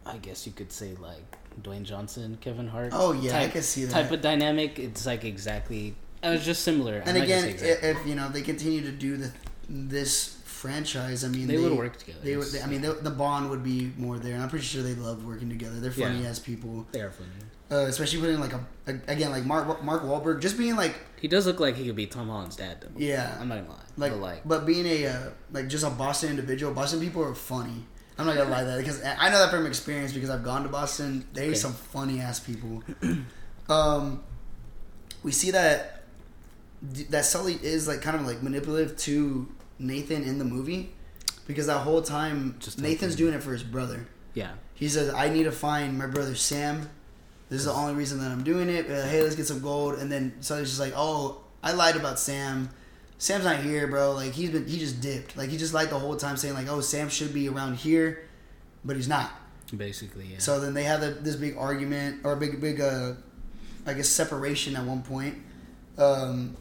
[0.06, 2.90] I guess you could say like Dwayne Johnson, Kevin Hart.
[2.94, 3.92] Oh, yeah, I type, can see that.
[3.94, 4.78] type of dynamic.
[4.80, 5.96] It's like exactly.
[6.24, 7.02] It was just similar.
[7.02, 7.90] I'm And again, exactly.
[7.90, 9.32] if, you know they continue to do the
[9.70, 12.20] this franchise, I mean, They would work together.
[12.24, 12.48] They would.
[12.48, 14.96] It's- I mean, the, the bond would be more there, and I'm pretty sure they
[14.96, 15.80] love working together.
[15.80, 16.30] They're funny Yeah.
[16.30, 17.30] as people, they are funny.
[17.72, 21.28] uh, especially putting like a, a again like Mark Mark Wahlberg just being like He
[21.28, 22.78] does look like he could be Tom Holland's dad.
[22.82, 22.90] Though.
[22.98, 23.84] yeah I'm not gonna lie.
[23.98, 26.74] like but like but being a uh, like just a Boston individual.
[26.74, 27.86] Boston people are funny.
[28.18, 30.70] I'm not gonna lie that because I know that from experience because I've gone to
[30.70, 31.26] Boston.
[31.34, 31.56] There's Okay.
[31.56, 32.82] some funny ass people.
[33.70, 34.24] um,
[35.24, 36.04] we see that
[37.10, 39.48] that Sully is like kind of like manipulative to
[39.80, 40.94] Nathan in the movie
[41.48, 44.08] because that whole time Just Nathan's doing it for his brother.
[44.34, 46.90] yeah, He says, "I need to find my brother Sam.
[47.50, 48.90] This is the only reason that I'm doing it.
[48.90, 52.20] Uh, hey, let's get some gold." And then Sully's just like, "Oh, I lied about
[52.20, 52.70] Sam.
[53.18, 54.12] Sam's not here, bro.
[54.14, 55.38] Like he's been he just dipped.
[55.38, 58.24] Like he just like the whole time, saying like, "Oh, Sam should be around here,
[58.84, 59.32] but he's not."
[59.76, 60.38] basically yeah.
[60.38, 63.14] So then they have the, this big argument or a big big uh,
[63.86, 65.36] I guess separation at one point.
[65.98, 66.56] Um,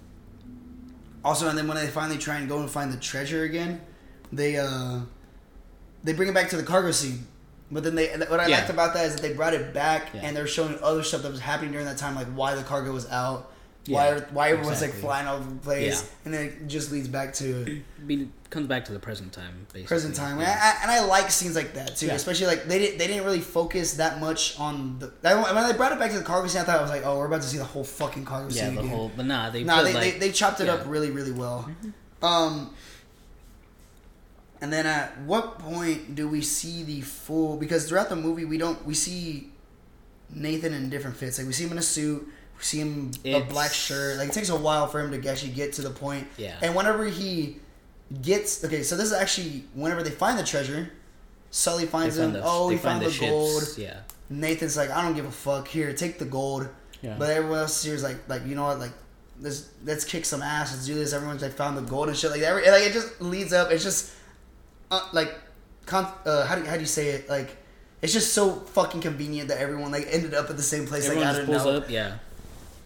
[1.25, 3.81] also, and then when they finally try and go and find the treasure again,
[4.33, 5.01] they uh,
[6.03, 7.27] they bring it back to the cargo scene.
[7.71, 8.59] But then they what I Yeah.
[8.59, 10.21] liked about that is that they brought it back Yeah.
[10.23, 12.93] and they're showing other stuff that was happening during that time, like why the cargo
[12.93, 13.51] was out.
[13.87, 15.01] Yeah, why, why everyone's like exactly.
[15.03, 16.09] flying all over the place, Yeah.
[16.25, 19.67] and then it just leads back to Be, comes back to the present time.
[19.73, 19.83] Basically.
[19.85, 20.59] present time, and Yeah.
[20.79, 22.07] I, and I like scenes like that too.
[22.07, 22.15] Yeah.
[22.15, 25.13] Especially like they didn't they didn't really focus that much on the.
[25.29, 27.03] I- When they brought it back to the cargo scene, I thought I was like,
[27.05, 28.57] oh, we're about to see the whole fucking cargo scene.
[28.59, 28.91] Yeah, scene the again.
[28.97, 29.13] whole.
[29.15, 30.73] But nah, they nah, they, like, they they chopped it yeah.
[30.75, 30.83] Mm-hmm.
[30.83, 31.71] up really really well.
[32.23, 32.75] Um,
[34.63, 37.57] and then at what point do we see the full?
[37.59, 39.51] Because throughout the movie, we don't we see
[40.31, 41.37] Nathan in different fits.
[41.39, 42.27] Like we see him in a suit.
[42.59, 44.19] We see him a black shirt.
[44.19, 46.27] Like it takes a while for him to actually get to the point.
[46.37, 46.57] Yeah.
[46.63, 47.59] And whenever he
[48.23, 50.91] gets okay, so this is actually whenever they find the treasure,
[51.51, 52.33] Sully They finds him.
[52.33, 53.75] the- oh, he found the, ships, gold.
[53.79, 54.01] Yeah.
[54.31, 55.69] Nathan's like, I don't give a fuck.
[55.69, 56.69] Here, take the gold.
[57.03, 57.17] Yeah.
[57.19, 58.93] But everyone else here is like, like you know what, like
[59.41, 60.73] let's let's kick some ass.
[60.73, 61.13] Let's do this.
[61.13, 62.31] Everyone's like found the gold and shit.
[62.31, 63.71] Like every like it just leads up.
[63.71, 64.13] It's just
[64.91, 65.35] uh, like
[65.87, 67.29] con- uh, how do you, how do you say it?
[67.29, 67.57] Like
[68.03, 71.07] it's just so fucking convenient that everyone like ended up at the same place.
[71.07, 71.81] Everyone like just out pulls of no.
[71.81, 71.91] up.
[71.91, 72.19] Yeah.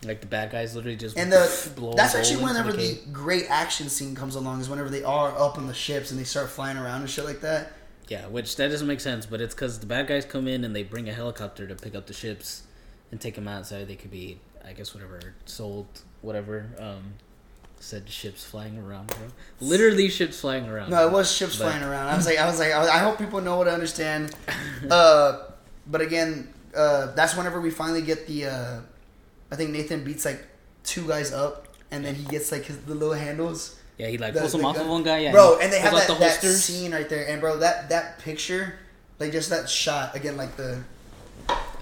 [0.05, 3.89] Like the bad guys literally just And the that's actually whenever the the great action
[3.89, 6.77] scene comes along is whenever they are up on the ships and they start flying
[6.77, 7.73] around and shit like that.
[8.07, 10.75] Yeah, which that doesn't make sense, but it's because the bad guys come in and
[10.75, 12.63] they bring a helicopter to pick up the ships
[13.11, 15.87] and take them out so they could be, I guess, whatever sold,
[16.23, 16.71] whatever.
[16.79, 17.15] Um,
[17.81, 19.19] Said ships flying around, bro.
[19.61, 20.91] Literally ships flying around.
[20.91, 22.09] No, it was ships But- flying around.
[22.09, 24.35] I was like, I was like, I, I hope people know what I understand.
[24.91, 25.45] Uh,
[25.87, 28.47] but again, uh, that's whenever we finally get the.
[28.47, 28.81] Uh,
[29.51, 30.45] I think Nathan beats like
[30.85, 33.79] two guys up, and then he gets like his, the little handles.
[33.99, 35.19] Yeah, he like The- pulls them the off gun- of one guy.
[35.19, 38.19] Yeah, bro, and they have that, the that scene right there, and bro, that that
[38.21, 38.75] picture,
[39.19, 40.79] like just that shot again, like the.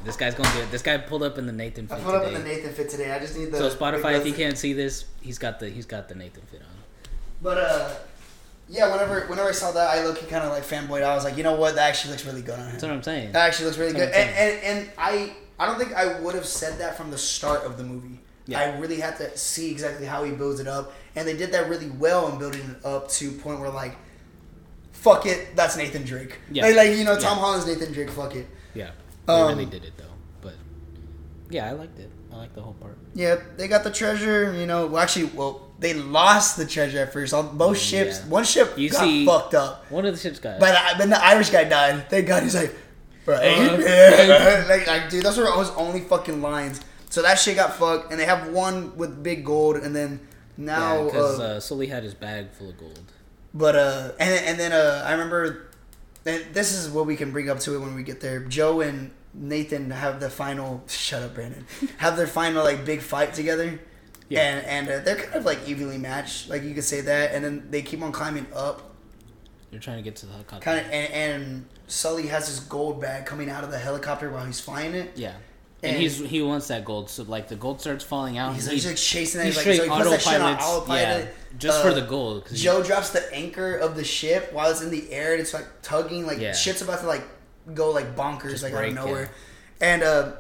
[0.04, 0.70] This guy's gonna do it.
[0.70, 2.42] This guy pulled up in the Nathan I fit put up in today.
[2.42, 3.10] the Nathan fit today.
[3.10, 3.58] I just need the.
[3.58, 6.60] so Spotify, if you can't see this, he's got the he's got the Nathan fit
[6.60, 7.10] on.
[7.42, 7.90] But uh,
[8.68, 8.92] yeah.
[8.92, 11.02] Whenever whenever I saw that, I looked kind of like fanboyed.
[11.02, 11.74] I was like, you know what?
[11.74, 12.70] That actually looks really good on him.
[12.72, 13.32] That's what I'm saying.
[13.32, 14.26] That actually looks really That's good.
[14.28, 17.64] And, and and I I don't think I would have said that from the start
[17.64, 18.20] of the movie.
[18.46, 18.60] Yeah.
[18.60, 21.68] I really had to see exactly how he builds it up, and they did that
[21.68, 23.96] really well in building it up to a point where like,
[24.92, 26.38] fuck it, that's Nathan Drake.
[26.50, 26.64] Yeah.
[26.66, 27.44] Like, like, you know, Tom Yeah.
[27.44, 28.10] Holland's Nathan Drake.
[28.10, 28.46] Fuck it.
[28.74, 28.90] Yeah,
[29.26, 30.04] they Um, really did it though.
[30.42, 30.54] But
[31.50, 32.10] yeah, I liked it.
[32.32, 32.98] I liked the whole part.
[33.14, 34.52] Yeah, they got the treasure.
[34.52, 37.32] You know, well, actually, well, they lost the treasure at first.
[37.34, 38.28] All, both ships, Yeah.
[38.30, 39.90] one ship You got see- fucked up.
[39.90, 40.60] One of the ships got.
[40.60, 42.08] But the, then the Irish guy died.
[42.10, 42.42] Thank God.
[42.42, 42.74] He's like,
[43.26, 44.66] right.
[44.68, 46.80] Like, like, dude, those were his only fucking lines.
[47.10, 50.20] So that shit got fucked, and they have one with big gold, and then
[50.56, 53.00] now, because uh, uh, Sully had his bag full of gold.
[53.54, 55.68] but uh, and then- and then uh, I remember,
[56.24, 58.40] and this is what we can bring up to it when we get there.
[58.40, 60.82] Joe and Nathan have the final.
[60.88, 61.64] Shut up, Brandon.
[61.98, 63.78] Have their final like big fight together.
[64.28, 64.40] Yeah.
[64.40, 67.32] And and uh, they're kind of like evenly matched, like you could say that.
[67.34, 68.94] And then they keep on climbing up,
[69.70, 70.64] You're trying to get to the helicopter.
[70.64, 74.44] kind of and, and Sully has his gold bag coming out of the helicopter while
[74.44, 75.12] he's flying it.
[75.16, 75.32] Yeah.
[75.82, 78.54] And, And- he's he wants that gold, so like the gold starts falling out.
[78.54, 79.46] He's like, he's like chasing that.
[79.46, 81.24] he's He's, like, so he puts that shit on autopilot.
[81.26, 82.48] yeah, just for Uh, the gold.
[82.52, 85.66] Joe drops the anchor of the ship while it's in the air and it's like
[85.82, 86.52] tugging, like Yeah.
[86.54, 87.22] shit's about to like
[87.74, 89.22] go like bonkers, Just like break, out of nowhere.
[89.22, 89.28] yeah.
[89.92, 90.32] And uh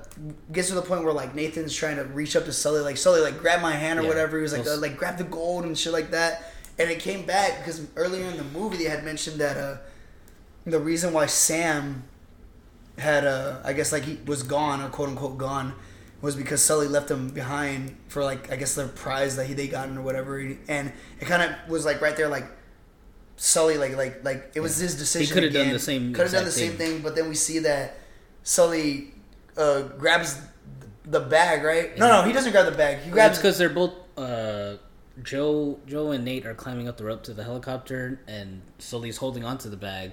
[0.50, 3.20] gets to the point where like Nathan's trying to reach up to Sully, like Sully,
[3.20, 4.08] like grab my hand or Yeah.
[4.08, 4.38] whatever.
[4.38, 6.50] He was like, uh, like grab the gold and shit like that.
[6.78, 9.76] And it came back because earlier in the movie they had mentioned that uh
[10.66, 12.04] the reason why Sam
[12.98, 15.74] had uh I guess like he was gone or quote unquote gone
[16.22, 19.68] was because Sully left him behind for like I guess the prize that he they
[19.68, 20.38] gotten or whatever.
[20.38, 22.46] And it kind of was like right there like
[23.36, 26.32] Sully like like like it was his decision He coulda done the same could have
[26.32, 26.94] done the same thing.
[26.94, 27.98] thing but then we see that
[28.42, 29.12] Sully
[29.56, 30.40] uh grabs
[31.04, 31.96] the bag right?
[31.98, 32.98] No no he doesn't grab the bag.
[33.00, 34.76] He grabs because they're both uh,
[35.22, 39.44] Joe Joe and Nate are climbing up the rope to the helicopter, and Sully's holding
[39.44, 40.12] onto the bag,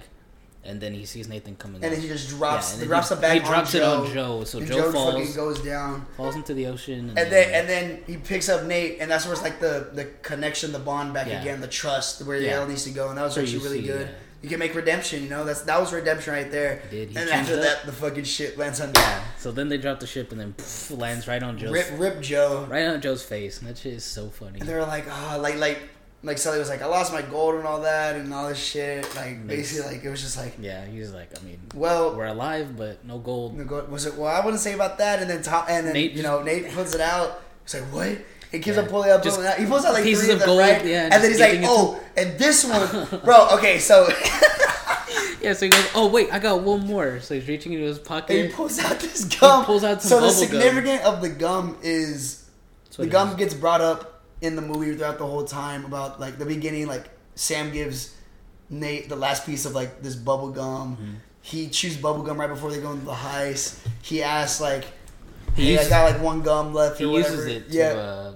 [0.64, 1.76] and then he sees Nathan coming.
[1.76, 1.90] and up.
[1.92, 4.00] then he just drops Yeah, he drops he- the bag he drops on it Joe,
[4.04, 7.18] on Joe, so and Joe Joe fucking falls- goes down falls into the ocean, and,
[7.18, 10.04] and then and then he picks up Nate, and that's where it's like the the
[10.22, 11.40] connection, the bond back Yeah.
[11.40, 12.56] again, the trust where Yeah.
[12.56, 14.06] it all needs to go, and that was So actually really see, good.
[14.08, 14.12] yeah.
[14.42, 15.42] You can make redemption, you know.
[15.42, 16.82] That's that was redemption right there.
[16.90, 17.60] He did, he and after up.
[17.62, 19.22] that, the fucking shit lands on yeah.
[19.38, 22.20] So then they drop the ship, and then poof, lands right on Joe's rip rip
[22.20, 24.60] Joe, right on Joe's face, and that shit is so funny.
[24.60, 25.78] and they're like, oh, like like
[26.24, 29.14] like Sully was like, I lost my gold and all that and all this shit.
[29.14, 32.76] Like basically, like it was just like, Yeah, he's like, I mean, well, we're alive,
[32.76, 33.56] but no gold.
[33.58, 34.14] the gold- was it?
[34.16, 35.20] Well, I wouldn't say about that.
[35.20, 37.42] And then Tom, and then Nate you know Nate puts it out.
[37.64, 38.18] He's like, what?
[38.50, 38.82] He keeps Yeah.
[38.84, 39.58] on pulling out, Just pulling out.
[39.58, 40.84] He pulls out like pieces of them, gold, right?
[40.84, 43.48] yeah, and just then he's like, oh, and this one, bro.
[43.54, 44.08] Okay, so
[45.42, 47.20] Yeah, so he goes, oh wait, I got one more.
[47.20, 48.34] So he's reaching into his pocket.
[48.38, 49.60] And he pulls out this gum.
[49.60, 51.14] He pulls out some so the bubble gum.
[51.14, 52.48] of the gum is
[52.96, 53.34] the gum is.
[53.34, 54.13] gets brought up
[54.44, 56.86] in the movie throughout the whole time about like the beginning.
[56.86, 58.14] Like Sam gives
[58.70, 60.96] Nate the last piece of like this bubble gum.
[60.96, 61.14] Mm-hmm.
[61.42, 63.78] He chews bubble gum right before they go into the heist.
[64.02, 64.84] He asks like,
[65.56, 67.84] He "Hey, uses- I got like one gum left." He or uses it to, yeah.
[67.92, 68.32] uh,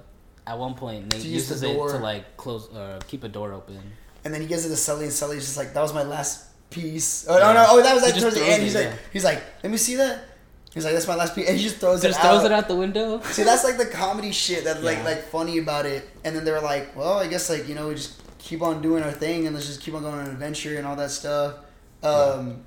[0.46, 3.80] at one point, Nate uses it to like close, uh, keep a door open.
[4.24, 6.44] And then he gives it to Sully, and Sully's just like, "That was my last
[6.70, 7.44] piece." Oh Yeah.
[7.46, 8.62] no, no, oh that was like towards the end.
[8.62, 8.80] it, He's yeah.
[8.80, 10.24] like, he's like, "Let me see that."
[10.74, 12.10] He's like, "That's my last piece," and he just throws it out.
[12.10, 12.46] Just it throws out.
[12.46, 13.20] it out the window.
[13.22, 15.04] See, that's like the comedy shit that's like Yeah.
[15.04, 16.08] like funny about it.
[16.24, 18.80] And then they were like, "Well, I guess like you know we just keep on
[18.82, 21.10] doing our thing and let's just keep on going on an adventure and all that
[21.10, 21.54] stuff."
[22.02, 22.62] Um,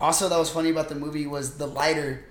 [0.00, 2.24] also, that was funny about the movie was the lighter.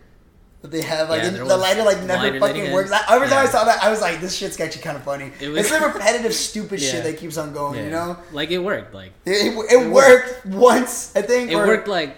[0.62, 2.92] That they have like Yeah, the, the lighter like never lighter fucking works.
[2.92, 5.32] I, every time I saw that, I was like, "This shit's actually kind of funny."
[5.42, 6.92] It was- it's the repetitive, stupid Yeah.
[6.92, 7.84] shit that keeps on going.
[7.84, 8.94] You know, like it worked.
[8.94, 11.52] Like it, it, it worked once, I think.
[11.52, 11.88] it or- worked.
[11.88, 12.16] Like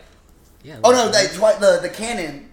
[0.63, 0.77] yeah.
[0.83, 2.49] Oh no, that twi- the the cannon.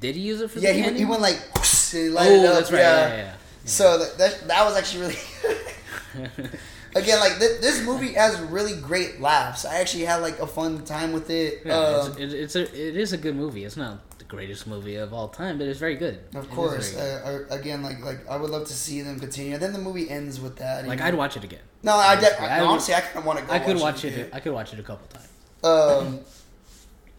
[0.00, 0.58] Did he use it for?
[0.58, 0.96] Yeah, the he, cannon?
[0.98, 1.40] he went like.
[1.92, 2.80] He Oh, up, that's right.
[2.80, 3.16] Yeah, yeah.
[3.16, 3.32] yeah,
[3.64, 5.16] So that, that that was actually really.
[6.96, 9.64] Again, like th- this movie has really great laughs.
[9.64, 11.60] I actually had like a fun time with it.
[11.64, 13.64] Yeah, Um, it's, it, it's a it is a good movie.
[13.64, 16.18] It's not the greatest movie of all time, but it's very good.
[16.34, 17.22] Of course, good.
[17.22, 19.54] uh, uh, again, like like I would love to see them continue.
[19.54, 20.86] And then the movie ends with that.
[20.86, 21.04] like know?
[21.04, 21.60] I'd watch it again.
[21.82, 23.52] No, I, de- I would- honestly I kind of want to go.
[23.52, 24.20] I could watch again.
[24.20, 24.30] it.
[24.32, 25.28] I could watch it a couple times.
[25.62, 26.20] Um,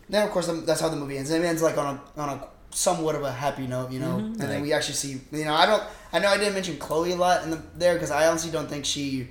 [0.09, 1.29] then of course that's how the movie ends.
[1.29, 2.47] It ends like on a on a
[2.77, 4.17] somewhat of a happy note, you know.
[4.19, 6.77] Mhm, And then we actually see, you know, I don't, I know I didn't mention
[6.77, 9.29] Chloe a lot in the there because I honestly don't think she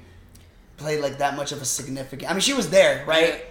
[0.77, 2.29] played like that much of a significant.
[2.29, 3.45] I mean, she was there, right?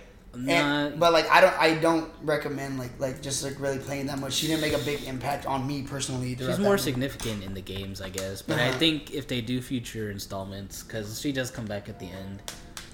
[0.48, 4.20] And, but like I don't, I don't recommend like like just like really playing that
[4.20, 4.34] much.
[4.34, 6.36] She didn't make a big impact on me personally.
[6.36, 6.84] throughout she's more movie.
[6.84, 8.42] significant in the games, I guess.
[8.42, 8.78] But I Uh-huh.
[8.80, 12.42] think if they do future installments, because she does come back at the end.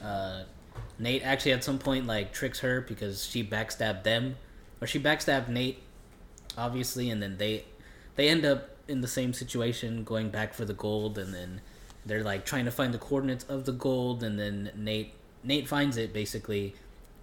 [0.03, 0.43] Uh,
[0.99, 4.35] Nate actually at some point like tricks her because she backstabbed them,
[4.79, 5.79] or she backstabbed Nate,
[6.57, 7.65] obviously, and then they
[8.15, 11.61] they end up in the same situation, going back for the gold, and then
[12.05, 15.97] they're like trying to find the coordinates of the gold, and then Nate Nate finds
[15.97, 16.75] it basically,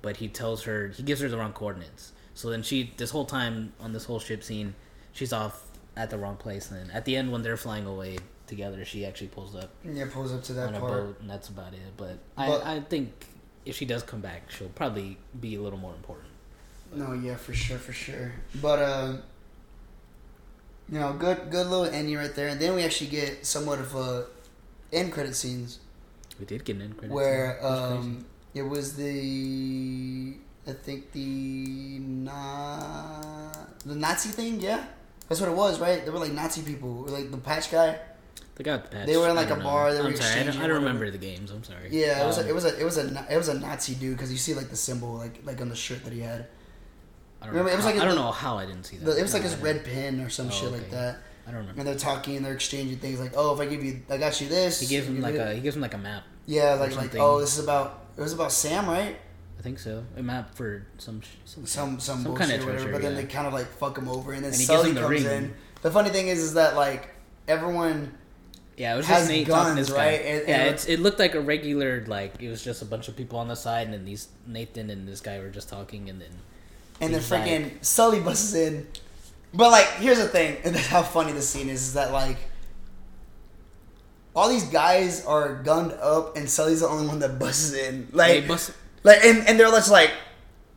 [0.03, 2.12] but he tells her he gives her the wrong coordinates.
[2.35, 4.75] So then she this whole time on this whole ship scene,
[5.12, 5.64] she's off
[5.97, 9.05] at the wrong place, and then at the end when they're flying away together, she
[9.05, 10.93] actually pulls up Yeah, pulls up to that on a part.
[10.93, 11.81] boat, and that's about it.
[11.97, 13.27] But, But- I I think
[13.67, 16.28] if she does come back, she'll probably be a little more important.
[16.94, 18.33] No, yeah, for sure, for sure.
[18.62, 19.16] But uh,
[20.90, 23.94] you know, good, good little ending right there, and then we actually get somewhat of
[23.94, 24.27] a
[24.92, 25.81] end credit scenes
[26.40, 27.68] We did get an end credit where scene.
[27.68, 28.24] It was um,
[28.55, 30.35] it was the
[30.66, 33.53] I think the na
[33.85, 34.85] the Nazi thing, yeah.
[35.29, 36.05] That's what it was, right?
[36.05, 37.98] They were like Nazi people, or like the patch guy.
[38.57, 39.07] they got the patch.
[39.07, 39.62] they were in, like, a know.
[39.62, 41.51] bar, they were I'm sorry, I don't, I don't remember the games.
[41.51, 41.88] I'm sorry.
[41.90, 43.94] Yeah, it was Um, a, it was a it was a it was a Nazi
[43.94, 46.46] dude because you see like the symbol like like on the shirt that he had.
[47.40, 48.96] I don't remember, know it was how- like I don't know how I didn't see
[48.98, 49.05] that.
[49.05, 51.18] The, it was like his red pin or some Oh, shit like that.
[51.46, 51.81] I don't remember.
[51.81, 54.38] And they're talking, and they're exchanging things like, "Oh, if I give you, I got
[54.40, 56.24] you this." He gives him like a he gives him like a map.
[56.46, 59.16] yeah, like like oh, this is about it was about Sam, right?
[59.59, 60.05] I think so.
[60.16, 62.72] A map for some some Some some, some kind of or whatever.
[62.85, 62.92] treasure.
[62.92, 63.22] but then yeah.
[63.22, 65.24] they kind of like fuck him over, and then And Sully the comes ring.
[65.44, 65.55] in.
[65.83, 67.09] The funny thing is, is that like
[67.48, 68.12] everyone,
[68.77, 70.20] Yeah, it was just Nate guns, right?
[70.20, 73.16] And- yeah, and- it looked like a regular like it was just a bunch of
[73.16, 76.20] people on the side, and then these Nathan and this guy were just talking, and
[76.20, 76.31] then
[77.00, 78.87] and then freaking Sully busts in.
[79.54, 82.37] But like, here's the thing, and that's how funny the scene is: is that like.
[84.37, 88.06] All these guys are gunned up, and Sully's the only one that busts in.
[88.12, 88.70] Like, bust,
[89.02, 90.12] Like and, and they're just like,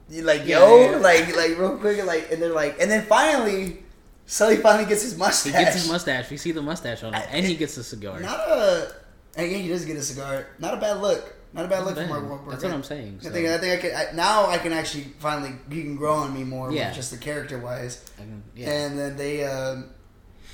[0.09, 3.83] like Yeah, yo, yeah, like like real quick, like and they're like, and then finally,
[4.25, 5.53] Sully finally gets his mustache.
[5.53, 6.29] he gets his mustache.
[6.31, 8.19] We see the mustache on him, I- and he gets a cigar.
[8.19, 8.93] Not a,
[9.37, 10.47] and yeah, he does get a cigar.
[10.57, 11.35] Not a bad look.
[11.53, 12.07] Not a bad look bad.
[12.09, 12.49] Mark Wahlberg.
[12.51, 13.17] That's what I'm saying.
[13.19, 15.95] I so think I think I can I, now I can actually finally he can
[15.97, 16.91] grow on me more, Yeah.
[16.93, 18.09] just the character wise.
[18.19, 18.23] I
[18.55, 18.69] yeah.
[18.69, 19.89] And then they um,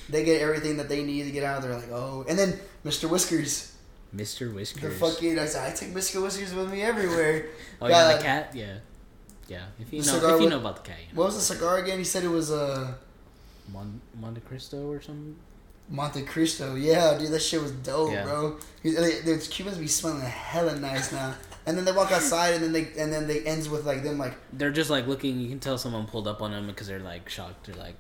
[0.10, 1.62] they get everything that they need to get out.
[1.62, 3.08] They're like, oh, and then Mr.
[3.10, 3.76] Whiskers,
[4.16, 4.52] Mr.
[4.54, 4.82] Whiskers.
[4.82, 6.22] the fucking I said I take Mr.
[6.24, 7.46] Whiskers with me everywhere.
[7.82, 8.52] oh yeah, the cat.
[8.56, 8.78] Yeah,
[9.48, 9.66] yeah.
[9.80, 11.20] If you know, if you with- know about the cat, you know.
[11.22, 12.00] What was the cigar again?
[12.00, 12.94] He said it was uh
[13.72, 15.36] Mon- Monte Cristo or something.
[15.90, 16.76] Monte Cristo.
[16.76, 18.24] Yeah, dude, that shit was dope, Yeah.
[18.24, 18.58] bro.
[18.84, 21.36] Those Cubans be smelling hella nice now.
[21.66, 24.18] And then they walk outside, and then they and then they ends with like them
[24.18, 25.40] like They're just like looking.
[25.40, 27.66] You can tell someone pulled up on them because they're like shocked.
[27.68, 27.96] They're like,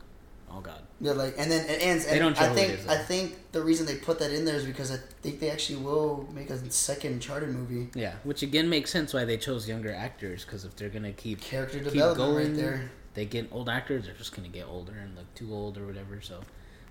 [0.50, 2.06] "Oh God." they're like, and then it ends.
[2.06, 4.32] And They don't I who think it is, I think the reason they put that
[4.32, 7.90] in there is because I think they actually will make a second Uncharted movie.
[7.94, 11.42] Yeah, which again makes sense why they chose younger actors because if they're gonna keep
[11.42, 12.92] Character keep development going, right there.
[13.16, 14.06] they get old actors.
[14.06, 16.22] They're just gonna get older and look too old or whatever.
[16.22, 16.40] So,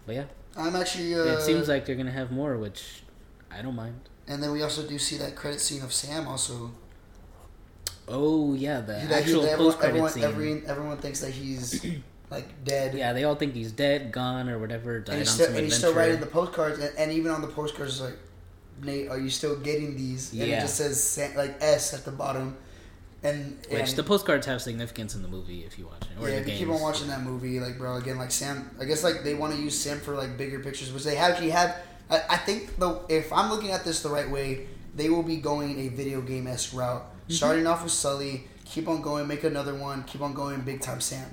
[0.07, 0.25] but yeah,
[0.57, 1.15] I'm actually.
[1.15, 3.03] Uh, it seems like they're gonna have more, which
[3.51, 4.01] I don't mind.
[4.29, 6.71] And then we also do see that credit scene of Sam also.
[8.09, 10.25] Oh yeah, the That he- actual that post everyone, credit everyone, scene.
[10.25, 11.85] everyone, everyone thinks that he's
[12.31, 12.95] like dead.
[12.95, 15.01] Yeah, they all think he's dead, gone, or whatever.
[15.01, 17.41] Died and he's on still and he's still writing the postcards, and, and even on
[17.43, 18.19] the postcards, it's like,
[18.83, 20.33] Nate, are you still getting these?
[20.33, 22.57] And it just says Sa- like S at the bottom,
[23.23, 26.23] and which the postcards have significance in the movie if you watch it.
[26.23, 28.71] Or yeah, the if you keep on watching that movie, like bro, again, like Sam,
[28.81, 31.51] I guess like they want to use Sam for like bigger pictures, which they actually
[31.51, 31.77] have.
[32.09, 35.37] I, I think the if I'm looking at this the right way, they will be
[35.39, 37.33] going a video game esque route, Mm-hmm.
[37.35, 41.01] starting off with Sully, keep on going, make another one, keep on going, big time
[41.01, 41.27] Sam,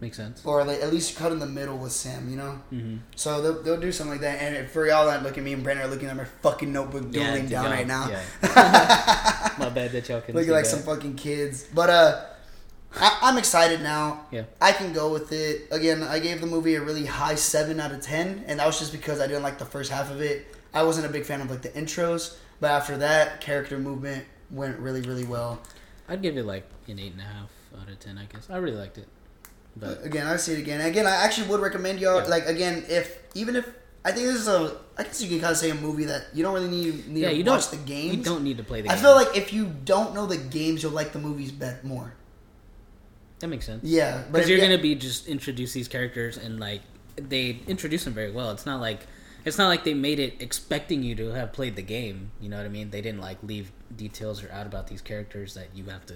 [0.00, 0.44] Makes sense.
[0.46, 2.60] or like at least cut in the middle with Sam, you know.
[2.72, 2.96] Mm-hmm.
[3.16, 4.40] So they'll, they'll do something like that.
[4.40, 7.10] And for y'all that look at me and Brandon are looking at my fucking notebook
[7.10, 8.08] dueling down right now.
[8.08, 8.22] Yeah.
[9.58, 10.70] My bad that y'all can looking see like that.
[10.70, 11.64] some fucking kids.
[11.74, 12.24] But uh,
[12.96, 14.26] I, I'm excited now.
[14.30, 14.44] Yeah.
[14.60, 15.68] I can go with it.
[15.70, 18.78] Again, I gave the movie a really high seven out of ten, and that was
[18.78, 20.46] just because I didn't like the first half of it.
[20.72, 24.78] I wasn't a big fan of like the intros, but after that, character movement went
[24.78, 25.60] really, really well.
[26.08, 27.50] I'd give it like an eight and a half
[27.80, 28.16] out of ten.
[28.16, 29.08] I guess I really liked it.
[29.76, 30.80] But Again, I see it again.
[30.80, 32.20] Again, I actually would recommend y'all.
[32.22, 32.26] Yeah.
[32.28, 33.68] Like again, if even if
[34.04, 36.26] I think this is a, I guess you can kind of say a movie that
[36.34, 38.16] you don't really need, need yeah, to you watch the games.
[38.16, 38.88] You don't need to play the.
[38.90, 39.02] I game.
[39.02, 42.12] feel like if you don't know the games, you'll like the movies bet more.
[43.40, 43.84] that makes sense.
[43.84, 46.82] Yeah, because you're you- gonna be just introduce these characters and like
[47.16, 48.50] they introduce them very well.
[48.50, 49.00] It's not like
[49.44, 52.32] it's not like they made it expecting you to have played the game.
[52.40, 52.90] You know what I mean?
[52.90, 56.14] They didn't like leave details or out about these characters that you have to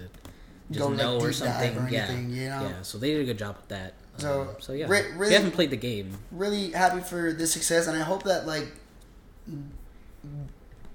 [0.71, 1.77] just Go, like, or something.
[1.77, 2.61] or yeah, you know?
[2.61, 2.81] yeah.
[2.81, 3.93] So they did a good job with that.
[4.17, 7.51] So, Um, so yeah, re- really- you haven't played the game, really happy for this
[7.53, 8.67] success, and I hope that like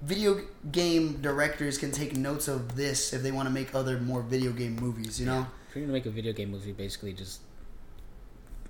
[0.01, 0.41] video
[0.71, 4.51] game directors can take notes of this if they want to make other more video
[4.51, 5.19] game movies.
[5.19, 7.41] You know, if you're gonna make a video game movie, basically just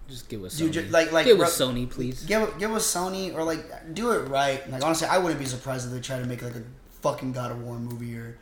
[0.10, 0.72] just get with Sony.
[0.74, 2.24] Dude, like- like get with ru- Sony, please.
[2.26, 4.70] get with, get with Sony or like do it right.
[4.70, 6.64] Like honestly, I wouldn't be surprised if they try to make like a
[7.02, 8.38] fucking God of War movie or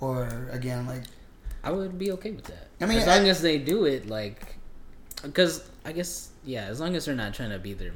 [0.00, 1.02] or again like
[1.62, 2.68] I would be okay with that.
[2.80, 4.56] I mean, as long I- as they do it like,
[5.22, 7.92] because I guess yeah, as long as they're not trying to be their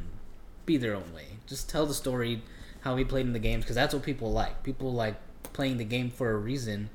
[0.67, 2.43] be their own way, just tell the story
[2.81, 4.63] how we played in the games because that's what people like.
[4.63, 5.17] People like
[5.53, 6.91] playing the game for a reason.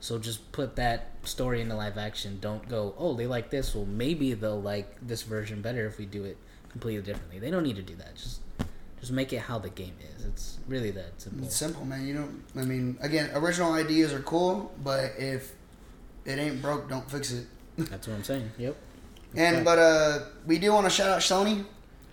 [0.00, 2.38] So just put that story into live action.
[2.40, 3.74] Don't go, oh, they like this.
[3.74, 6.36] Well, maybe they'll like this version better if we do it
[6.68, 7.40] completely differently.
[7.40, 8.14] They don't need to do that.
[8.14, 8.40] Just
[9.00, 10.24] just make it how the game is.
[10.24, 11.44] It's really that simple.
[11.46, 12.06] it's simple, man.
[12.06, 12.44] You don't.
[12.56, 15.52] I mean, again, original ideas are cool, but if
[16.28, 17.46] it ain't broke, don't fix it.
[17.76, 18.50] That's what I'm saying.
[18.58, 18.76] Yep.
[19.36, 19.64] And Okay.
[19.64, 21.64] but uh, we do want to shout out Sony.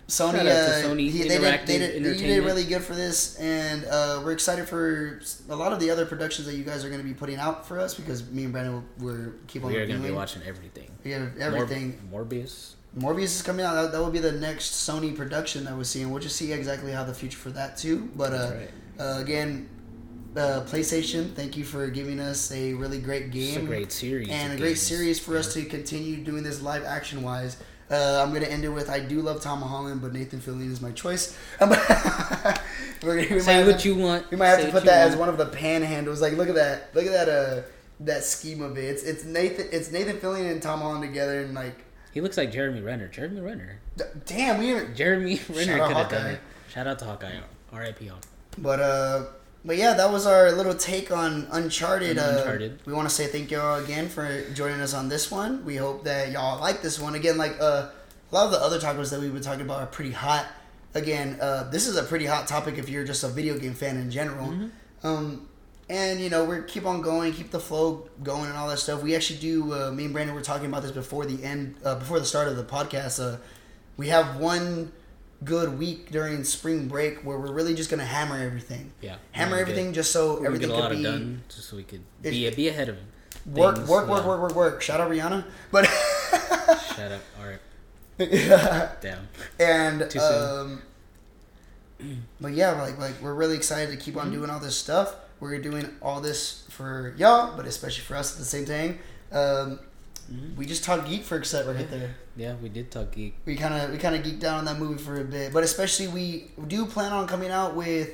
[0.08, 3.36] Sony, Shout uh, Sony he- they, did, they, did, they did really good for this,
[3.40, 6.88] and uh, we're excited for a lot of the other productions that you guys are
[6.88, 9.72] going to be putting out for us because me and Brandon will we're keep on
[9.72, 10.88] We are going to be watching everything.
[11.02, 11.98] We have everything.
[12.08, 12.74] Mor- Morbius.
[12.96, 13.74] Morbius is coming out.
[13.74, 16.10] That, that will be the next Sony production that we're seeing.
[16.10, 18.08] We'll just see exactly how the future for that too.
[18.14, 18.70] But uh, right.
[19.00, 19.68] uh, again,
[20.36, 24.28] uh, PlayStation, thank you for giving us a really great game It's a great series.
[24.28, 24.82] and a of great games.
[24.82, 27.56] series for us to continue doing this live action wise.
[27.90, 30.80] Uh, I'm gonna end it with I do love Tom Holland, but Nathan Fillion is
[30.82, 31.36] my choice.
[31.60, 34.30] We're gonna, we might Say what to, you want.
[34.30, 36.20] we might have Say to put that as one of the panhandles.
[36.20, 37.62] Like, look at that, look at that, uh,
[38.00, 38.84] that scheme of it.
[38.84, 42.50] It's, it's Nathan, it's Nathan Fillion and Tom Holland together, and like, He looks like
[42.50, 43.08] Jeremy Renner.
[43.08, 43.78] Jeremy Renner.
[43.96, 44.94] d- damn, we.
[44.94, 46.40] Jeremy Renner could have done it.
[46.72, 47.36] Shout out to Hawkeye.
[47.72, 48.06] R.I.P.
[48.06, 48.20] Hawkeye.
[48.58, 49.24] But uh,
[49.66, 52.16] but yeah, that was our little take on Uncharted.
[52.18, 52.36] Uh,
[52.86, 55.64] We want to say thank y'all again for joining us on this one.
[55.64, 57.14] We hope that y'all like this one.
[57.14, 57.88] Again, like uh,
[58.30, 60.46] a lot of the other topics that we've been talking about are pretty hot.
[60.94, 63.96] Again, uh, this is a pretty hot topic if you're just a video game fan
[63.96, 64.54] in general.
[65.02, 65.48] Um,
[65.88, 69.02] and you know we're keep on going, keep the flow going, and all that stuff.
[69.02, 69.72] We actually do.
[69.74, 72.48] Uh, me and Brandon were talking about this before the end, uh, before the start
[72.48, 73.20] of the podcast.
[73.22, 73.38] Uh,
[73.96, 74.90] we have one
[75.44, 79.16] good week during spring break where we're really just gonna hammer everything, Yeah.
[79.32, 81.76] hammer Yeah, everything, just so Get, everything get a lot could be done, just so
[81.76, 82.96] we could be be ahead of
[83.46, 83.88] work, things.
[83.88, 84.28] work, work, Yeah.
[84.28, 84.82] work, work, work.
[84.82, 85.84] Shout out Rihanna, but
[86.96, 87.20] Shut up.
[87.38, 87.60] All right.
[89.00, 89.28] Damn.
[89.58, 90.82] and Too soon.
[92.00, 94.36] um, but yeah, like like we're really excited to keep on Mm-hmm.
[94.36, 95.14] doing all this stuff.
[95.38, 98.98] We're doing all this for y'all, but especially for us at the same time.
[99.32, 99.80] Um,
[100.32, 100.56] Mhm.
[100.56, 102.14] We just talked geek for a second right there.
[102.36, 103.34] Yeah, we did talk geek.
[103.44, 105.62] We kind of we kind of geeked out on that movie for a bit, but
[105.64, 108.10] especially we do plan on coming out with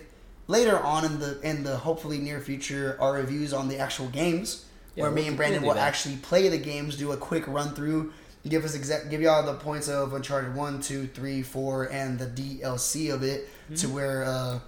[0.49, 4.65] later on in the in the hopefully near future our reviews on the actual games,
[4.95, 5.87] Yeah, where me we'll- and Brandon will that.
[5.89, 8.13] actually play the games, do a quick run through,
[8.47, 12.27] give us exact give y'all the points of Uncharted one, two, three, four, and the
[12.27, 13.95] DLC of it, to Mm-hmm.
[13.95, 14.59] where uh,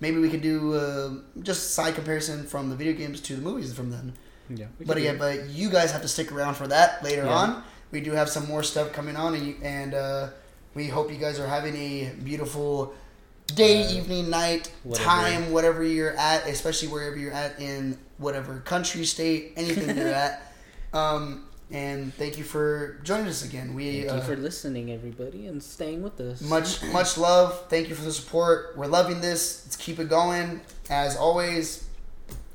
[0.00, 1.10] maybe we could do uh,
[1.42, 4.12] just side comparison from the video games to the movies from then.
[4.48, 4.66] Yeah.
[4.84, 7.34] But again, but you guys have to stick around for that later Yeah.
[7.36, 7.62] on.
[7.92, 10.28] We do have some more stuff coming on, and, you, and uh,
[10.74, 12.94] we hope you guys are having a beautiful
[13.54, 15.04] day, Uh, evening, night, whatever.
[15.08, 20.52] time, whatever you're at, especially wherever you're at in whatever country, state, anything you're at.
[20.92, 23.74] Um, and thank you for joining us again.
[23.74, 26.40] We Thank uh, you for listening, everybody, and staying with us.
[26.40, 27.66] much much love.
[27.68, 28.74] Thank you for the support.
[28.76, 29.62] We're loving this.
[29.64, 30.60] Let's keep it going.
[30.90, 31.84] As always,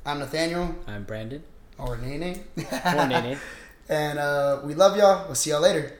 [0.06, 1.42] I'm Nathaniel I'm Brandon.
[1.78, 2.44] Or Nene.
[2.96, 3.38] Or Nene.
[3.88, 5.26] And uh, we love y'all.
[5.26, 5.98] We'll see y'all later.